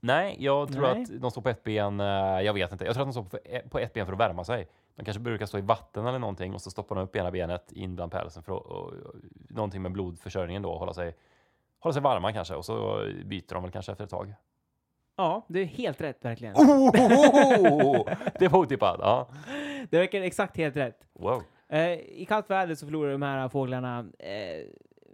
[0.00, 1.02] Nej, jag tror Nej.
[1.02, 2.06] att de står på ett ben, eh,
[2.40, 2.84] jag vet inte.
[2.84, 4.68] Jag tror att de står på ett- på ett ben för att värma sig.
[4.94, 7.72] De kanske brukar stå i vatten eller någonting och så stoppar de upp ena benet
[7.72, 9.14] in bland pälsen för att, och, och,
[9.48, 11.16] någonting med blodförsörjningen då, hålla sig,
[11.78, 14.34] hålla sig varma kanske och så byter de väl kanske efter ett tag.
[15.16, 16.54] Ja, det är helt rätt verkligen.
[16.54, 18.08] Oh,
[18.38, 18.96] det var otippat.
[19.00, 19.28] Ja.
[19.90, 21.06] Det verkar exakt helt rätt.
[21.12, 21.42] Wow.
[21.68, 24.66] Eh, I kallt väder så förlorar de här fåglarna eh,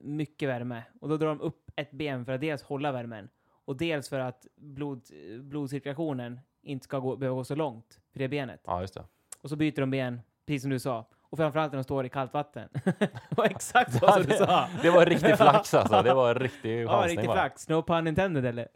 [0.03, 0.83] mycket värme.
[1.01, 3.29] Och då drar de upp ett ben för att dels hålla värmen
[3.65, 5.03] och dels för att blod,
[5.41, 8.61] blodcirkulationen inte ska gå, behöva gå så långt för det benet.
[8.67, 9.05] Ja, just det.
[9.43, 11.09] Och så byter de ben, precis som du sa.
[11.31, 12.69] Och framförallt när de står i kallt vatten.
[12.85, 14.69] det var exakt Ja, du sa.
[14.83, 16.03] det, var riktig flax alltså.
[16.05, 17.37] Det var riktig Ja, chansning riktig bara.
[17.37, 17.69] flax.
[17.69, 18.69] No pun intended eller?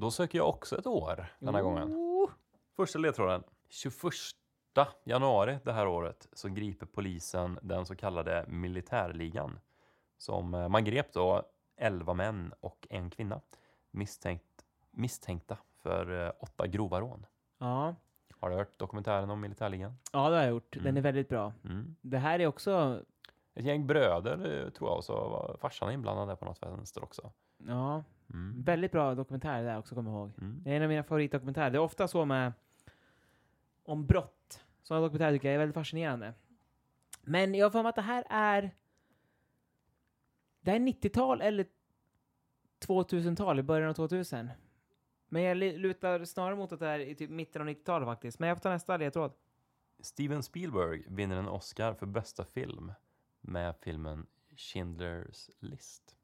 [0.00, 1.96] Då söker jag också ett år den här gången.
[2.76, 3.42] Första ledtråden.
[3.68, 4.12] 21
[5.04, 9.58] januari det här året så griper polisen den så kallade militärligan.
[10.18, 11.42] Som eh, man grep då
[11.76, 13.40] 11 män och en kvinna
[13.90, 17.26] misstänkt, misstänkta för eh, åtta grova rån.
[17.58, 17.94] Ja.
[18.40, 19.98] Har du hört dokumentären om militärligan?
[20.12, 20.72] ja, det har jag gjort.
[20.72, 20.96] Den Mm.
[20.96, 21.52] är väldigt bra.
[21.64, 21.96] Mm.
[22.00, 23.02] Det här är också...
[23.54, 27.04] Ett gäng bröder eh, tror jag och så var farsan inblandad där på något vänster
[27.04, 27.32] också.
[27.66, 28.04] Ja,
[28.34, 28.62] Mm.
[28.62, 30.32] väldigt bra dokumentär där också, kommer jag ihåg.
[30.38, 30.62] Mm.
[30.64, 31.70] Det är en av mina favoritdokumentärer.
[31.70, 32.52] Det är ofta så med
[33.84, 34.64] om brott.
[34.82, 36.34] Sådana dokumentärer tycker jag är väldigt fascinerande.
[37.22, 38.70] Men jag har för mig att det här är...
[40.60, 41.66] Det här är 90-tal eller
[42.86, 44.50] 2000-tal, i början av 2000.
[45.28, 48.38] Men jag lutar snarare mot att det är i typ mitten av 90-talet faktiskt.
[48.38, 49.32] Men jag får ta nästa ledtråd.
[50.00, 52.92] Steven Spielberg vinner en Oscar för bästa film
[53.40, 56.16] med filmen Schindler's list.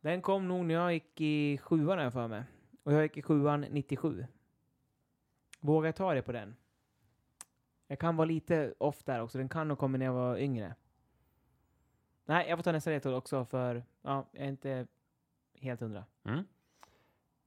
[0.00, 2.44] Den kom nog när jag gick i sjuan jag för mig.
[2.82, 4.26] Och jag gick i sjuan 97.
[5.60, 6.56] Vågar jag ta det på den?
[7.86, 9.38] Jag kan vara lite off där också.
[9.38, 10.74] Den kan nog komma när jag var yngre.
[12.24, 14.86] Nej, jag får ta nästa ledtråd också för ja, jag är inte
[15.54, 16.04] helt hundra.
[16.24, 16.44] Mm.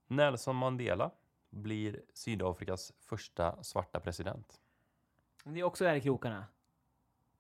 [0.07, 1.11] Nelson Mandela
[1.49, 4.61] blir Sydafrikas första svarta president.
[5.43, 6.45] Det är också där i krokarna.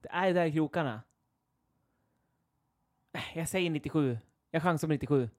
[0.01, 1.01] Det är där i krokarna.
[3.33, 4.17] Jag säger 97.
[4.55, 5.29] Jag chansar på 97.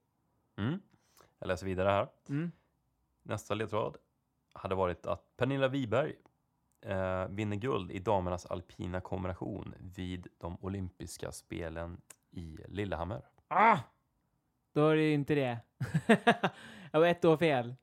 [0.57, 0.79] Mm.
[1.39, 2.07] Jag läser vidare här.
[2.29, 2.51] Mm.
[3.23, 3.97] Nästa ledtråd
[4.53, 6.15] hade varit att Pernilla Wiberg
[6.81, 12.01] eh, vinner guld i damernas alpina kombination vid de olympiska spelen
[12.31, 13.21] i Lillehammer.
[13.47, 13.77] Ah!
[14.73, 15.59] Då är det inte det.
[16.91, 17.75] jag var ett år fel.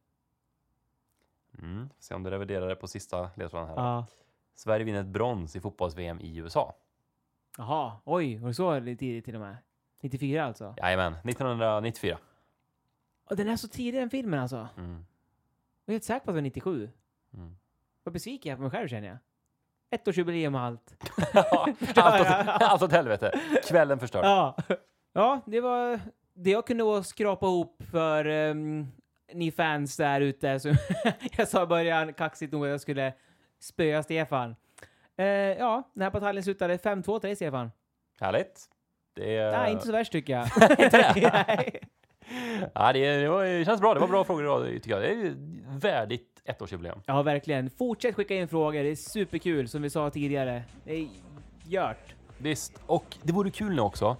[1.59, 1.89] Mm.
[1.99, 3.77] Se om du reviderar det på sista ledtråden här.
[3.77, 4.07] Ja.
[4.55, 6.77] Sverige vinner ett brons i fotbolls-VM i USA.
[7.59, 9.57] Jaha, oj, var det så tidigt till och med?
[10.03, 10.75] 94 alltså?
[10.77, 12.19] Jajamän, 1994.
[13.25, 14.69] Och den är så tidig den filmen alltså?
[14.77, 15.05] Mm.
[15.85, 16.91] Jag är helt säker på att det var 97.
[17.35, 17.57] Mm.
[18.05, 19.19] Vad besviken jag är på mig själv känner jag.
[19.91, 20.95] Ettårsjubileum och allt.
[21.97, 22.27] allt, åt,
[22.63, 23.41] allt åt helvete.
[23.69, 24.25] Kvällen förstörd.
[24.25, 24.57] Ja.
[25.13, 26.01] ja, det var
[26.35, 28.87] det jag kunde skrapa ihop för ehm,
[29.33, 30.61] ni fans där ute.
[30.61, 30.69] Så
[31.37, 33.15] jag sa i början kaxigt nog att jag skulle
[33.59, 34.57] spöa Stefan.
[35.17, 37.71] Eh, ja, den här bataljen slutade 5-2 till dig Stefan.
[38.21, 38.69] Härligt.
[39.15, 39.53] Det, är...
[39.53, 40.49] Nej, inte så värst tycker jag.
[42.75, 43.95] Ja, det, det, var, det känns bra.
[43.95, 45.03] Det var bra frågor idag tycker jag.
[45.03, 45.35] Det är
[45.79, 47.01] värdigt ettårsjubileum.
[47.07, 47.71] Ja, verkligen.
[47.71, 48.83] Fortsätt skicka in frågor.
[48.83, 50.63] Det är superkul, som vi sa tidigare.
[50.85, 51.09] Det är
[51.67, 52.15] gjort.
[52.39, 54.17] Visst, och det vore kul nu också.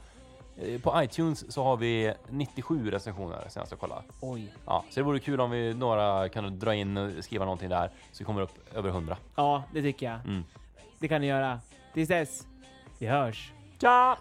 [0.57, 4.03] Eh, På iTunes så har vi 97 recensioner senast jag kollade.
[4.21, 4.53] Oj.
[4.67, 7.91] Ja, så det vore kul om vi några kunde dra in och skriva någonting där
[8.13, 9.17] så vi kommer upp över 100.
[9.37, 10.19] Ja, det tycker jag.
[10.25, 10.45] Mm.
[10.99, 11.61] Det kan ni göra.
[11.95, 12.47] Tills dess,
[12.99, 13.53] vi hörs.
[13.83, 14.19] じゃあ。